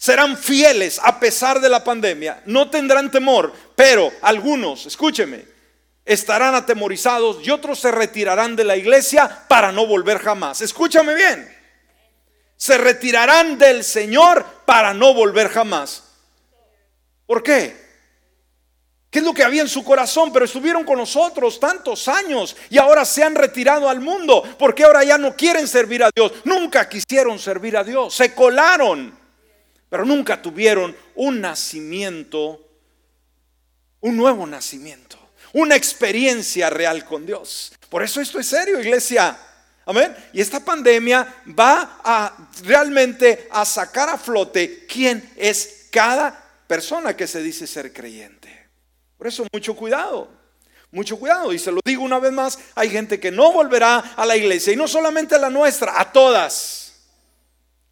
serán 0.00 0.38
fieles 0.38 0.98
a 1.04 1.20
pesar 1.20 1.60
de 1.60 1.68
la 1.68 1.84
pandemia, 1.84 2.42
no 2.46 2.70
tendrán 2.70 3.10
temor, 3.10 3.52
pero 3.76 4.10
algunos, 4.22 4.86
escúcheme, 4.86 5.44
estarán 6.06 6.54
atemorizados 6.54 7.46
y 7.46 7.50
otros 7.50 7.78
se 7.78 7.90
retirarán 7.90 8.56
de 8.56 8.64
la 8.64 8.78
iglesia 8.78 9.44
para 9.46 9.70
no 9.72 9.86
volver 9.86 10.18
jamás. 10.18 10.62
Escúchame 10.62 11.14
bien, 11.14 11.54
se 12.56 12.78
retirarán 12.78 13.58
del 13.58 13.84
Señor 13.84 14.42
para 14.64 14.94
no 14.94 15.12
volver 15.12 15.50
jamás. 15.50 16.04
¿Por 17.26 17.42
qué? 17.42 17.78
¿Qué 19.10 19.18
es 19.18 19.24
lo 19.24 19.34
que 19.34 19.44
había 19.44 19.60
en 19.60 19.68
su 19.68 19.84
corazón? 19.84 20.32
Pero 20.32 20.46
estuvieron 20.46 20.84
con 20.84 20.96
nosotros 20.96 21.60
tantos 21.60 22.08
años 22.08 22.56
y 22.70 22.78
ahora 22.78 23.04
se 23.04 23.22
han 23.22 23.34
retirado 23.34 23.86
al 23.86 24.00
mundo 24.00 24.44
porque 24.58 24.84
ahora 24.84 25.04
ya 25.04 25.18
no 25.18 25.36
quieren 25.36 25.68
servir 25.68 26.02
a 26.02 26.10
Dios. 26.14 26.32
Nunca 26.44 26.88
quisieron 26.88 27.38
servir 27.38 27.76
a 27.76 27.84
Dios. 27.84 28.14
Se 28.14 28.34
colaron 28.34 29.19
pero 29.90 30.06
nunca 30.06 30.40
tuvieron 30.40 30.96
un 31.16 31.40
nacimiento, 31.40 32.66
un 34.00 34.16
nuevo 34.16 34.46
nacimiento, 34.46 35.18
una 35.52 35.74
experiencia 35.74 36.70
real 36.70 37.04
con 37.04 37.26
Dios. 37.26 37.72
Por 37.90 38.02
eso 38.02 38.20
esto 38.20 38.38
es 38.38 38.46
serio, 38.46 38.80
iglesia. 38.80 39.36
Amén. 39.84 40.16
Y 40.32 40.40
esta 40.40 40.64
pandemia 40.64 41.42
va 41.58 42.00
a 42.04 42.48
realmente 42.62 43.48
a 43.50 43.64
sacar 43.64 44.08
a 44.08 44.16
flote 44.16 44.86
quién 44.86 45.32
es 45.36 45.88
cada 45.90 46.40
persona 46.68 47.16
que 47.16 47.26
se 47.26 47.42
dice 47.42 47.66
ser 47.66 47.92
creyente. 47.92 48.68
Por 49.18 49.26
eso 49.26 49.44
mucho 49.52 49.74
cuidado. 49.74 50.40
Mucho 50.92 51.16
cuidado, 51.18 51.52
y 51.52 51.58
se 51.58 51.70
lo 51.70 51.80
digo 51.84 52.02
una 52.02 52.18
vez 52.18 52.32
más, 52.32 52.58
hay 52.74 52.90
gente 52.90 53.20
que 53.20 53.30
no 53.30 53.52
volverá 53.52 53.98
a 54.16 54.26
la 54.26 54.36
iglesia, 54.36 54.72
y 54.72 54.76
no 54.76 54.88
solamente 54.88 55.36
a 55.36 55.38
la 55.38 55.48
nuestra, 55.48 56.00
a 56.00 56.10
todas, 56.10 56.94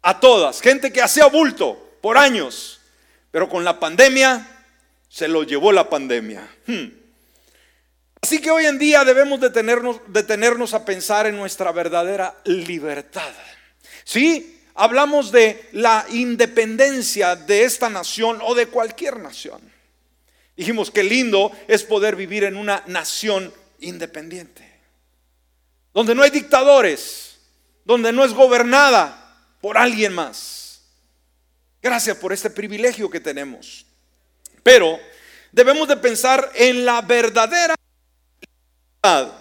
a 0.01 0.19
todas, 0.19 0.59
gente 0.59 0.91
que 0.91 1.01
hacía 1.01 1.27
bulto, 1.27 1.88
por 2.01 2.17
años, 2.17 2.79
pero 3.31 3.49
con 3.49 3.63
la 3.63 3.79
pandemia 3.79 4.47
se 5.09 5.27
lo 5.27 5.43
llevó 5.43 5.71
la 5.71 5.89
pandemia. 5.89 6.47
Hmm. 6.67 6.87
Así 8.21 8.39
que 8.39 8.51
hoy 8.51 8.65
en 8.65 8.77
día 8.77 9.03
debemos 9.05 9.39
detenernos, 9.39 10.01
detenernos 10.07 10.73
a 10.73 10.85
pensar 10.85 11.25
en 11.25 11.37
nuestra 11.37 11.71
verdadera 11.71 12.35
libertad. 12.45 13.31
Sí, 14.03 14.61
hablamos 14.75 15.31
de 15.31 15.69
la 15.71 16.05
independencia 16.09 17.35
de 17.35 17.63
esta 17.63 17.89
nación 17.89 18.39
o 18.43 18.55
de 18.55 18.67
cualquier 18.67 19.19
nación. 19.19 19.61
Dijimos 20.55 20.91
que 20.91 21.03
lindo 21.03 21.51
es 21.67 21.83
poder 21.83 22.15
vivir 22.17 22.43
en 22.43 22.57
una 22.57 22.83
nación 22.87 23.53
independiente, 23.79 24.69
donde 25.93 26.13
no 26.13 26.21
hay 26.21 26.31
dictadores, 26.31 27.39
donde 27.85 28.11
no 28.11 28.25
es 28.25 28.33
gobernada 28.33 29.37
por 29.61 29.77
alguien 29.77 30.13
más 30.13 30.68
Gracias 31.81 32.17
por 32.17 32.33
este 32.33 32.49
privilegio 32.49 33.09
que 33.09 33.19
tenemos. 33.19 33.85
Pero 34.63 34.99
debemos 35.51 35.87
de 35.87 35.97
pensar 35.97 36.51
en 36.55 36.85
la 36.85 37.01
verdadera 37.01 37.75
libertad. 38.41 39.33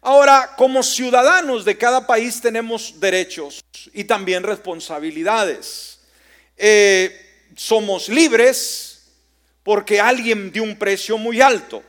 Ahora, 0.00 0.54
como 0.56 0.82
ciudadanos 0.82 1.64
de 1.64 1.78
cada 1.78 2.06
país 2.06 2.40
tenemos 2.40 3.00
derechos 3.00 3.64
y 3.92 4.04
también 4.04 4.42
responsabilidades. 4.42 6.00
Eh, 6.56 7.48
somos 7.56 8.08
libres 8.08 9.02
porque 9.62 10.00
alguien 10.00 10.52
dio 10.52 10.62
un 10.62 10.78
precio 10.78 11.16
muy 11.16 11.40
alto. 11.40 11.82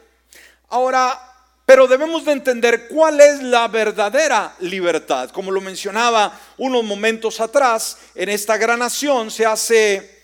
Ahora, 0.69 1.34
pero 1.65 1.87
debemos 1.87 2.25
de 2.25 2.33
entender 2.33 2.87
cuál 2.87 3.19
es 3.19 3.41
la 3.41 3.67
verdadera 3.67 4.55
libertad. 4.59 5.31
Como 5.31 5.51
lo 5.51 5.61
mencionaba 5.61 6.39
unos 6.57 6.83
momentos 6.83 7.39
atrás, 7.39 7.97
en 8.13 8.29
esta 8.29 8.57
gran 8.57 8.79
nación 8.79 9.31
se 9.31 9.45
hace 9.45 10.15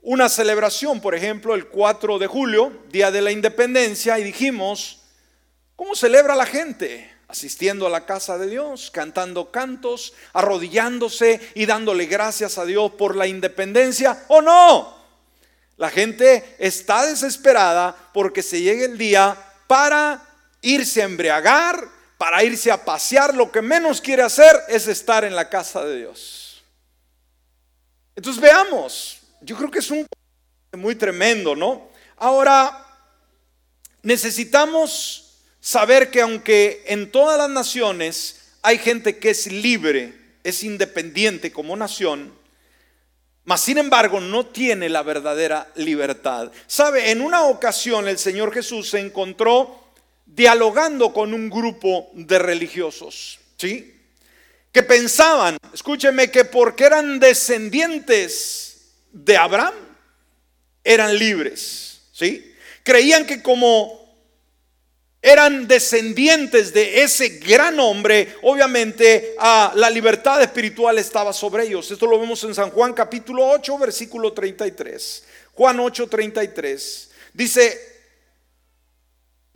una 0.00 0.28
celebración, 0.28 1.00
por 1.00 1.14
ejemplo, 1.14 1.54
el 1.54 1.66
4 1.66 2.18
de 2.18 2.26
julio, 2.26 2.72
Día 2.90 3.10
de 3.10 3.20
la 3.20 3.30
Independencia, 3.30 4.18
y 4.18 4.24
dijimos, 4.24 5.02
¿cómo 5.74 5.94
celebra 5.94 6.34
la 6.34 6.46
gente? 6.46 7.12
Asistiendo 7.28 7.86
a 7.86 7.90
la 7.90 8.06
casa 8.06 8.38
de 8.38 8.48
Dios, 8.48 8.90
cantando 8.90 9.50
cantos, 9.50 10.14
arrodillándose 10.32 11.40
y 11.54 11.66
dándole 11.66 12.06
gracias 12.06 12.56
a 12.56 12.64
Dios 12.64 12.92
por 12.92 13.16
la 13.16 13.26
independencia, 13.26 14.24
¿o 14.28 14.40
no? 14.40 14.96
La 15.76 15.90
gente 15.90 16.56
está 16.58 17.04
desesperada 17.04 17.94
porque 18.14 18.42
se 18.42 18.62
llegue 18.62 18.86
el 18.86 18.96
día 18.96 19.36
para 19.66 20.25
irse 20.66 21.00
a 21.00 21.04
embriagar, 21.04 21.88
para 22.18 22.42
irse 22.42 22.70
a 22.70 22.84
pasear, 22.84 23.34
lo 23.34 23.52
que 23.52 23.62
menos 23.62 24.00
quiere 24.00 24.22
hacer 24.22 24.56
es 24.68 24.88
estar 24.88 25.24
en 25.24 25.36
la 25.36 25.48
casa 25.48 25.84
de 25.84 25.98
Dios. 25.98 26.64
Entonces 28.16 28.42
veamos, 28.42 29.20
yo 29.42 29.56
creo 29.56 29.70
que 29.70 29.78
es 29.78 29.90
un 29.90 30.06
muy 30.76 30.94
tremendo, 30.94 31.54
¿no? 31.54 31.88
Ahora, 32.16 32.84
necesitamos 34.02 35.38
saber 35.60 36.10
que 36.10 36.22
aunque 36.22 36.84
en 36.86 37.10
todas 37.12 37.38
las 37.38 37.50
naciones 37.50 38.54
hay 38.62 38.78
gente 38.78 39.18
que 39.18 39.30
es 39.30 39.46
libre, 39.46 40.14
es 40.42 40.64
independiente 40.64 41.52
como 41.52 41.76
nación, 41.76 42.32
mas 43.44 43.60
sin 43.60 43.78
embargo 43.78 44.20
no 44.20 44.46
tiene 44.46 44.88
la 44.88 45.02
verdadera 45.02 45.70
libertad. 45.76 46.50
Sabe, 46.66 47.10
en 47.10 47.20
una 47.20 47.44
ocasión 47.44 48.08
el 48.08 48.18
Señor 48.18 48.52
Jesús 48.52 48.90
se 48.90 48.98
encontró 48.98 49.85
dialogando 50.26 51.12
con 51.12 51.32
un 51.32 51.48
grupo 51.48 52.10
de 52.12 52.38
religiosos, 52.38 53.38
¿sí? 53.56 53.94
Que 54.72 54.82
pensaban, 54.82 55.56
escúcheme, 55.72 56.30
que 56.30 56.44
porque 56.44 56.84
eran 56.84 57.18
descendientes 57.18 58.88
de 59.12 59.36
Abraham, 59.36 59.74
eran 60.84 61.16
libres, 61.16 62.02
¿sí? 62.12 62.54
Creían 62.82 63.24
que 63.24 63.42
como 63.42 64.06
eran 65.22 65.66
descendientes 65.66 66.72
de 66.72 67.02
ese 67.02 67.40
gran 67.40 67.80
hombre, 67.80 68.36
obviamente 68.42 69.34
a 69.38 69.72
la 69.74 69.90
libertad 69.90 70.40
espiritual 70.40 70.98
estaba 70.98 71.32
sobre 71.32 71.64
ellos. 71.64 71.90
Esto 71.90 72.06
lo 72.06 72.20
vemos 72.20 72.44
en 72.44 72.54
San 72.54 72.70
Juan 72.70 72.92
capítulo 72.92 73.44
8, 73.48 73.78
versículo 73.78 74.32
33. 74.32 75.24
Juan 75.54 75.80
8, 75.80 76.06
33. 76.06 77.10
Dice, 77.32 77.95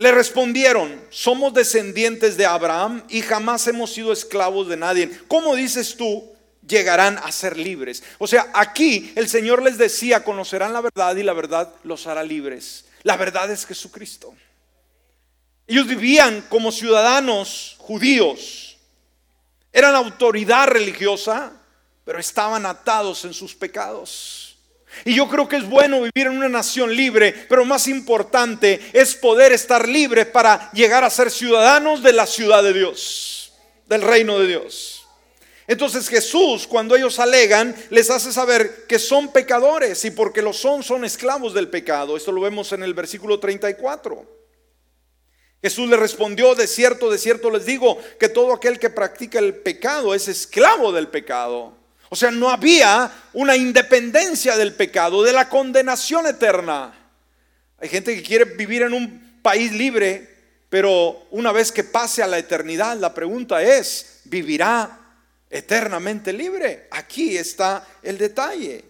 le 0.01 0.11
respondieron, 0.11 0.99
somos 1.11 1.53
descendientes 1.53 2.35
de 2.35 2.47
Abraham 2.47 3.03
y 3.07 3.21
jamás 3.21 3.67
hemos 3.67 3.93
sido 3.93 4.11
esclavos 4.11 4.67
de 4.67 4.75
nadie. 4.75 5.11
¿Cómo 5.27 5.55
dices 5.55 5.95
tú? 5.95 6.27
Llegarán 6.67 7.19
a 7.19 7.31
ser 7.31 7.55
libres. 7.55 8.01
O 8.17 8.25
sea, 8.25 8.47
aquí 8.55 9.13
el 9.15 9.29
Señor 9.29 9.61
les 9.61 9.77
decía, 9.77 10.23
conocerán 10.23 10.73
la 10.73 10.81
verdad 10.81 11.15
y 11.15 11.21
la 11.21 11.33
verdad 11.33 11.71
los 11.83 12.07
hará 12.07 12.23
libres. 12.23 12.85
La 13.03 13.15
verdad 13.15 13.51
es 13.51 13.63
Jesucristo. 13.67 14.33
Ellos 15.67 15.85
vivían 15.85 16.45
como 16.49 16.71
ciudadanos 16.71 17.75
judíos. 17.77 18.77
Eran 19.71 19.93
autoridad 19.93 20.67
religiosa, 20.69 21.51
pero 22.05 22.17
estaban 22.17 22.65
atados 22.65 23.23
en 23.23 23.35
sus 23.35 23.53
pecados. 23.53 24.50
Y 25.05 25.15
yo 25.15 25.27
creo 25.27 25.47
que 25.47 25.57
es 25.57 25.67
bueno 25.67 26.01
vivir 26.01 26.27
en 26.27 26.37
una 26.37 26.49
nación 26.49 26.95
libre, 26.95 27.33
pero 27.49 27.65
más 27.65 27.87
importante 27.87 28.79
es 28.93 29.15
poder 29.15 29.51
estar 29.51 29.87
libre 29.87 30.25
para 30.25 30.71
llegar 30.73 31.03
a 31.03 31.09
ser 31.09 31.31
ciudadanos 31.31 32.03
de 32.03 32.13
la 32.13 32.27
ciudad 32.27 32.63
de 32.63 32.73
Dios, 32.73 33.53
del 33.87 34.01
reino 34.01 34.39
de 34.39 34.47
Dios. 34.47 35.07
Entonces 35.67 36.09
Jesús, 36.09 36.67
cuando 36.67 36.95
ellos 36.95 37.19
alegan, 37.19 37.73
les 37.89 38.09
hace 38.09 38.33
saber 38.33 38.85
que 38.87 38.99
son 38.99 39.31
pecadores 39.31 40.03
y 40.03 40.11
porque 40.11 40.41
lo 40.41 40.53
son, 40.53 40.83
son 40.83 41.05
esclavos 41.05 41.53
del 41.53 41.69
pecado. 41.69 42.17
Esto 42.17 42.31
lo 42.31 42.41
vemos 42.41 42.73
en 42.73 42.83
el 42.83 42.93
versículo 42.93 43.39
34. 43.39 44.41
Jesús 45.61 45.87
le 45.87 45.95
respondió, 45.95 46.55
de 46.55 46.67
cierto, 46.67 47.09
de 47.09 47.17
cierto 47.17 47.51
les 47.51 47.65
digo, 47.65 47.97
que 48.19 48.29
todo 48.29 48.53
aquel 48.53 48.79
que 48.79 48.89
practica 48.89 49.39
el 49.39 49.55
pecado 49.55 50.15
es 50.15 50.27
esclavo 50.27 50.91
del 50.91 51.07
pecado. 51.07 51.77
O 52.13 52.15
sea, 52.17 52.29
no 52.29 52.49
había 52.49 53.09
una 53.31 53.55
independencia 53.55 54.57
del 54.57 54.73
pecado, 54.73 55.23
de 55.23 55.31
la 55.31 55.47
condenación 55.47 56.27
eterna. 56.27 56.93
Hay 57.79 57.87
gente 57.87 58.13
que 58.13 58.21
quiere 58.21 58.43
vivir 58.43 58.81
en 58.81 58.93
un 58.93 59.39
país 59.41 59.71
libre, 59.71 60.29
pero 60.67 61.25
una 61.31 61.53
vez 61.53 61.71
que 61.71 61.85
pase 61.85 62.21
a 62.21 62.27
la 62.27 62.37
eternidad, 62.37 62.97
la 62.97 63.13
pregunta 63.13 63.63
es, 63.63 64.19
¿vivirá 64.25 64.99
eternamente 65.49 66.33
libre? 66.33 66.89
Aquí 66.91 67.37
está 67.37 67.87
el 68.03 68.17
detalle. 68.17 68.83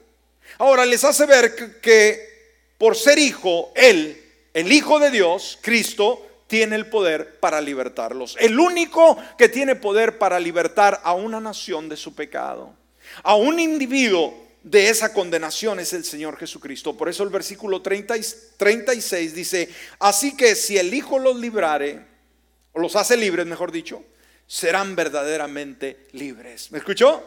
Ahora 0.58 0.84
les 0.84 1.04
hace 1.04 1.28
ver 1.28 1.80
que, 1.80 2.66
por 2.80 2.96
ser 2.96 3.20
hijo, 3.20 3.72
Él, 3.76 4.20
el 4.52 4.72
Hijo 4.72 4.98
de 4.98 5.12
Dios, 5.12 5.60
Cristo, 5.62 6.28
tiene 6.48 6.76
el 6.76 6.88
poder 6.88 7.40
para 7.40 7.62
libertarlos. 7.62 8.36
El 8.40 8.60
único 8.60 9.16
que 9.38 9.48
tiene 9.48 9.76
poder 9.76 10.18
para 10.18 10.40
libertar 10.40 11.02
a 11.04 11.14
una 11.14 11.40
nación 11.40 11.88
de 11.88 11.98
su 11.98 12.16
pecado. 12.16 12.81
A 13.24 13.36
un 13.36 13.60
individuo 13.60 14.42
de 14.64 14.90
esa 14.90 15.14
condenación 15.14 15.80
es 15.80 15.94
el 15.94 16.06
Señor 16.06 16.38
Jesucristo. 16.38 16.96
Por 16.96 17.10
eso 17.10 17.24
el 17.24 17.30
versículo 17.30 17.82
36 17.82 19.34
dice, 19.34 19.70
así 20.00 20.36
que 20.36 20.56
si 20.56 20.78
el 20.78 20.94
Hijo 20.94 21.20
los 21.20 21.36
librare, 21.38 22.06
o 22.74 22.80
los 22.80 22.96
hace 22.96 23.18
libres, 23.18 23.46
mejor 23.46 23.72
dicho, 23.72 24.04
serán 24.48 24.96
verdaderamente 24.96 26.08
libres. 26.14 26.72
¿Me 26.72 26.78
escuchó? 26.78 27.24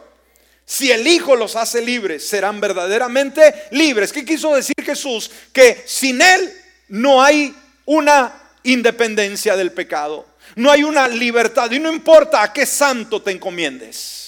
Si 0.65 0.91
el 0.91 1.05
Hijo 1.05 1.35
los 1.35 1.55
hace 1.55 1.81
libres, 1.81 2.27
serán 2.27 2.59
verdaderamente 2.59 3.53
libres. 3.71 4.11
¿Qué 4.11 4.25
quiso 4.25 4.55
decir 4.55 4.75
Jesús? 4.83 5.29
Que 5.53 5.83
sin 5.85 6.21
Él 6.21 6.53
no 6.87 7.21
hay 7.21 7.55
una 7.85 8.41
independencia 8.63 9.55
del 9.55 9.71
pecado. 9.71 10.25
No 10.55 10.71
hay 10.71 10.83
una 10.83 11.07
libertad. 11.07 11.69
Y 11.71 11.79
no 11.79 11.91
importa 11.91 12.41
a 12.41 12.51
qué 12.51 12.65
santo 12.65 13.21
te 13.21 13.31
encomiendes. 13.31 14.24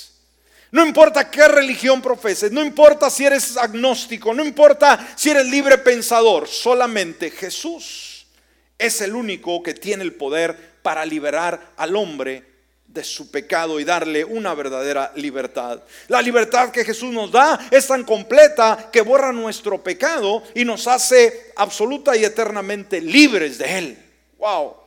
No 0.72 0.86
importa 0.86 1.32
qué 1.32 1.48
religión 1.48 2.02
profeses, 2.02 2.52
no 2.52 2.64
importa 2.64 3.10
si 3.10 3.26
eres 3.26 3.56
agnóstico, 3.56 4.34
no 4.34 4.44
importa 4.44 5.14
si 5.16 5.30
eres 5.30 5.48
libre 5.48 5.78
pensador, 5.78 6.48
solamente 6.48 7.32
Jesús 7.32 8.28
es 8.78 9.02
el 9.02 9.16
único 9.16 9.64
que 9.64 9.74
tiene 9.74 10.04
el 10.04 10.14
poder 10.14 10.78
para 10.82 11.06
liberar 11.06 11.74
al 11.78 11.96
hombre 11.96 12.44
de 12.86 13.04
su 13.04 13.30
pecado 13.30 13.80
y 13.80 13.84
darle 13.84 14.24
una 14.24 14.54
verdadera 14.54 15.12
libertad. 15.16 15.84
La 16.08 16.22
libertad 16.22 16.72
que 16.72 16.86
Jesús 16.86 17.14
nos 17.14 17.32
da 17.32 17.68
es 17.70 17.88
tan 17.88 18.04
completa 18.04 18.90
que 18.92 19.02
borra 19.02 19.32
nuestro 19.32 19.84
pecado 19.84 20.44
y 20.56 20.66
nos 20.66 20.88
hace 20.88 21.52
absoluta 21.56 22.16
y 22.16 22.24
eternamente 22.24 23.02
libres 23.02 23.58
de 23.58 23.78
él. 23.78 23.98
Wow. 24.38 24.87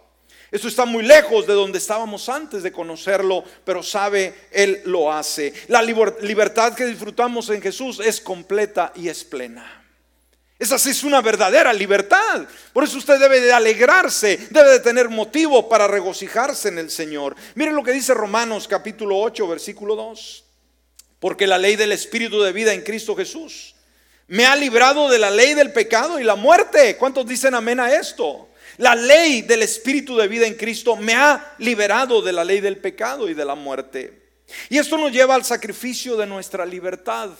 Esto 0.51 0.67
está 0.67 0.85
muy 0.85 1.05
lejos 1.05 1.47
de 1.47 1.53
donde 1.53 1.79
estábamos 1.79 2.29
antes 2.29 2.63
de 2.63 2.73
conocerlo, 2.73 3.45
pero 3.65 3.83
sabe, 3.83 4.35
Él 4.51 4.83
lo 4.85 5.13
hace. 5.13 5.53
La 5.69 5.81
libertad 5.81 6.75
que 6.75 6.87
disfrutamos 6.87 7.51
en 7.51 7.63
Jesús 7.63 8.01
es 8.05 8.21
completa 8.21 8.93
y 8.97 9.09
es 9.09 9.23
plena. 9.23 9.81
Esa 10.61 10.79
sí 10.79 10.91
es 10.91 11.05
una 11.05 11.23
verdadera 11.23 11.73
libertad. 11.73 12.45
Por 12.75 12.85
eso 12.85 12.99
usted 12.99 13.19
debe 13.19 13.41
de 13.41 13.51
alegrarse, 13.51 14.49
debe 14.51 14.73
de 14.73 14.81
tener 14.81 15.09
motivo 15.09 15.71
para 15.71 15.89
regocijarse 15.89 16.69
en 16.69 16.79
el 16.79 16.91
Señor. 16.91 17.35
Miren 17.55 17.75
lo 17.75 17.83
que 17.83 17.93
dice 17.93 18.13
Romanos 18.13 18.69
capítulo 18.69 19.19
8, 19.21 19.49
versículo 19.49 19.97
2. 19.97 20.45
Porque 21.19 21.47
la 21.47 21.57
ley 21.57 21.77
del 21.77 21.93
Espíritu 21.93 22.43
de 22.43 22.53
vida 22.53 22.75
en 22.75 22.83
Cristo 22.83 23.17
Jesús 23.17 23.75
me 24.27 24.45
ha 24.45 24.55
librado 24.55 25.09
de 25.09 25.19
la 25.19 25.31
ley 25.31 25.55
del 25.55 25.73
pecado 25.73 26.21
y 26.21 26.25
la 26.25 26.35
muerte. 26.35 26.99
¿Cuántos 26.99 27.27
dicen 27.27 27.55
amén 27.55 27.81
a 27.81 27.95
esto? 27.95 28.50
La 28.79 28.95
ley 28.95 29.43
del 29.43 29.63
Espíritu 29.63 30.17
de 30.17 30.29
vida 30.29 30.47
en 30.47 30.55
Cristo 30.55 30.97
me 30.97 31.15
ha 31.15 31.55
liberado 31.59 32.23
de 32.23 32.33
la 32.33 32.45
ley 32.45 32.61
del 32.61 32.79
pecado 32.79 33.29
y 33.29 33.35
de 33.35 33.45
la 33.45 33.55
muerte. 33.55 34.43
Y 34.69 34.79
esto 34.79 34.99
nos 34.99 35.13
lleva 35.13 35.35
al 35.35 35.45
sacrificio 35.45 36.17
de 36.17 36.27
nuestra 36.27 36.67
libertad 36.67 37.31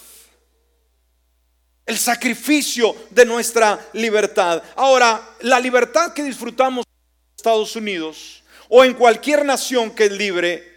el 1.91 1.99
sacrificio 1.99 2.95
de 3.11 3.25
nuestra 3.25 3.89
libertad. 3.95 4.63
Ahora, 4.77 5.21
la 5.41 5.59
libertad 5.59 6.13
que 6.13 6.23
disfrutamos 6.23 6.85
en 6.87 7.37
Estados 7.37 7.75
Unidos 7.75 8.45
o 8.69 8.85
en 8.85 8.95
cualquier 8.95 9.45
nación 9.45 9.91
que 9.91 10.05
es 10.05 10.13
libre 10.13 10.71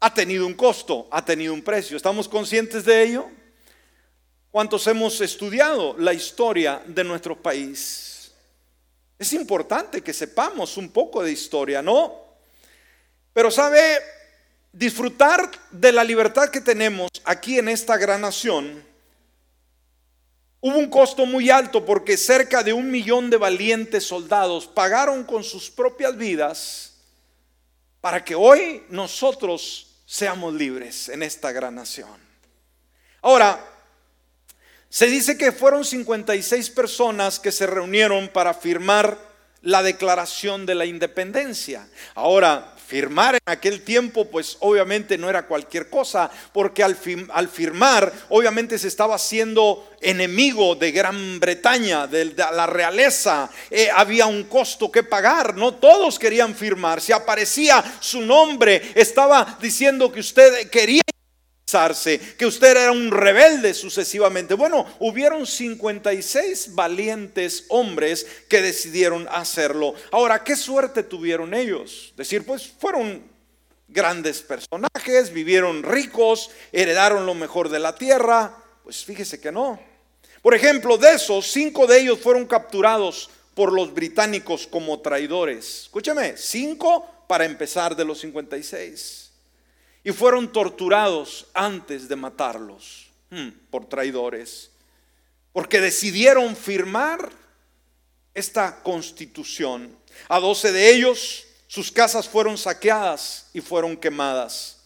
ha 0.00 0.14
tenido 0.14 0.46
un 0.46 0.54
costo, 0.54 1.06
ha 1.10 1.22
tenido 1.22 1.52
un 1.52 1.60
precio. 1.60 1.98
¿Estamos 1.98 2.26
conscientes 2.26 2.86
de 2.86 3.02
ello? 3.02 3.26
¿Cuántos 4.50 4.86
hemos 4.86 5.20
estudiado 5.20 5.94
la 5.98 6.14
historia 6.14 6.80
de 6.86 7.04
nuestro 7.04 7.36
país? 7.36 8.07
Es 9.18 9.32
importante 9.32 10.02
que 10.02 10.12
sepamos 10.12 10.76
un 10.76 10.90
poco 10.90 11.22
de 11.22 11.32
historia, 11.32 11.82
¿no? 11.82 12.14
Pero 13.32 13.50
sabe, 13.50 13.80
disfrutar 14.72 15.50
de 15.70 15.92
la 15.92 16.04
libertad 16.04 16.50
que 16.50 16.60
tenemos 16.60 17.10
aquí 17.24 17.58
en 17.58 17.68
esta 17.68 17.96
gran 17.96 18.20
nación 18.20 18.86
Hubo 20.60 20.76
un 20.76 20.90
costo 20.90 21.24
muy 21.24 21.50
alto 21.50 21.84
porque 21.84 22.16
cerca 22.16 22.64
de 22.64 22.72
un 22.72 22.90
millón 22.90 23.30
de 23.30 23.36
valientes 23.36 24.04
soldados 24.04 24.66
pagaron 24.66 25.22
con 25.22 25.44
sus 25.44 25.70
propias 25.70 26.16
vidas 26.16 26.94
para 28.00 28.24
que 28.24 28.34
hoy 28.34 28.82
nosotros 28.88 30.02
seamos 30.04 30.54
libres 30.54 31.08
en 31.10 31.22
esta 31.22 31.52
gran 31.52 31.76
nación. 31.76 32.18
Ahora, 33.22 33.64
se 34.90 35.06
dice 35.06 35.36
que 35.36 35.52
fueron 35.52 35.84
56 35.84 36.70
personas 36.70 37.38
que 37.38 37.52
se 37.52 37.66
reunieron 37.66 38.28
para 38.28 38.54
firmar 38.54 39.18
la 39.62 39.82
declaración 39.82 40.66
de 40.66 40.74
la 40.74 40.86
independencia. 40.86 41.86
Ahora, 42.14 42.74
firmar 42.86 43.34
en 43.34 43.40
aquel 43.44 43.82
tiempo, 43.82 44.24
pues 44.30 44.56
obviamente 44.60 45.18
no 45.18 45.28
era 45.28 45.46
cualquier 45.46 45.90
cosa, 45.90 46.30
porque 46.54 46.82
al, 46.82 46.96
firmar, 46.96 48.10
obviamente 48.30 48.78
se 48.78 48.88
estaba 48.88 49.16
haciendo 49.16 49.90
enemigo 50.00 50.74
de 50.74 50.90
Gran 50.90 51.38
Bretaña, 51.38 52.06
de, 52.06 52.34
la 52.34 52.66
realeza, 52.66 53.50
eh, 53.70 53.90
había 53.94 54.26
un 54.26 54.44
costo 54.44 54.90
que 54.90 55.02
pagar, 55.02 55.54
no 55.54 55.74
todos 55.74 56.18
querían 56.18 56.54
firmar, 56.54 57.02
si 57.02 57.12
aparecía 57.12 57.84
su 58.00 58.22
nombre, 58.22 58.92
estaba 58.94 59.58
diciendo 59.60 60.10
que 60.10 60.20
usted 60.20 60.70
quería 60.70 61.02
que 62.38 62.46
usted 62.46 62.70
era 62.70 62.92
un 62.92 63.10
rebelde 63.10 63.74
sucesivamente. 63.74 64.54
Bueno, 64.54 64.86
hubieron 65.00 65.46
56 65.46 66.74
valientes 66.74 67.66
hombres 67.68 68.26
que 68.48 68.62
decidieron 68.62 69.28
hacerlo. 69.30 69.94
Ahora, 70.10 70.42
¿qué 70.42 70.56
suerte 70.56 71.02
tuvieron 71.02 71.52
ellos? 71.52 72.14
Decir, 72.16 72.46
pues 72.46 72.66
fueron 72.66 73.22
grandes 73.86 74.40
personajes, 74.40 75.30
vivieron 75.30 75.82
ricos, 75.82 76.50
heredaron 76.72 77.26
lo 77.26 77.34
mejor 77.34 77.68
de 77.68 77.80
la 77.80 77.94
tierra. 77.94 78.56
Pues 78.82 79.04
fíjese 79.04 79.38
que 79.38 79.52
no. 79.52 79.78
Por 80.40 80.54
ejemplo, 80.54 80.96
de 80.96 81.14
esos, 81.14 81.52
cinco 81.52 81.86
de 81.86 82.00
ellos 82.00 82.18
fueron 82.18 82.46
capturados 82.46 83.28
por 83.54 83.74
los 83.74 83.92
británicos 83.92 84.66
como 84.66 85.00
traidores. 85.00 85.82
Escúchame, 85.82 86.38
cinco 86.38 87.26
para 87.26 87.44
empezar 87.44 87.94
de 87.94 88.06
los 88.06 88.20
56 88.20 89.27
y 90.08 90.12
fueron 90.12 90.50
torturados 90.50 91.48
antes 91.52 92.08
de 92.08 92.16
matarlos 92.16 93.10
hmm, 93.28 93.48
por 93.70 93.84
traidores, 93.84 94.70
porque 95.52 95.82
decidieron 95.82 96.56
firmar 96.56 97.30
esta 98.32 98.82
constitución. 98.82 99.94
A 100.30 100.40
doce 100.40 100.72
de 100.72 100.94
ellos 100.94 101.44
sus 101.66 101.92
casas 101.92 102.26
fueron 102.26 102.56
saqueadas 102.56 103.50
y 103.52 103.60
fueron 103.60 103.98
quemadas. 103.98 104.78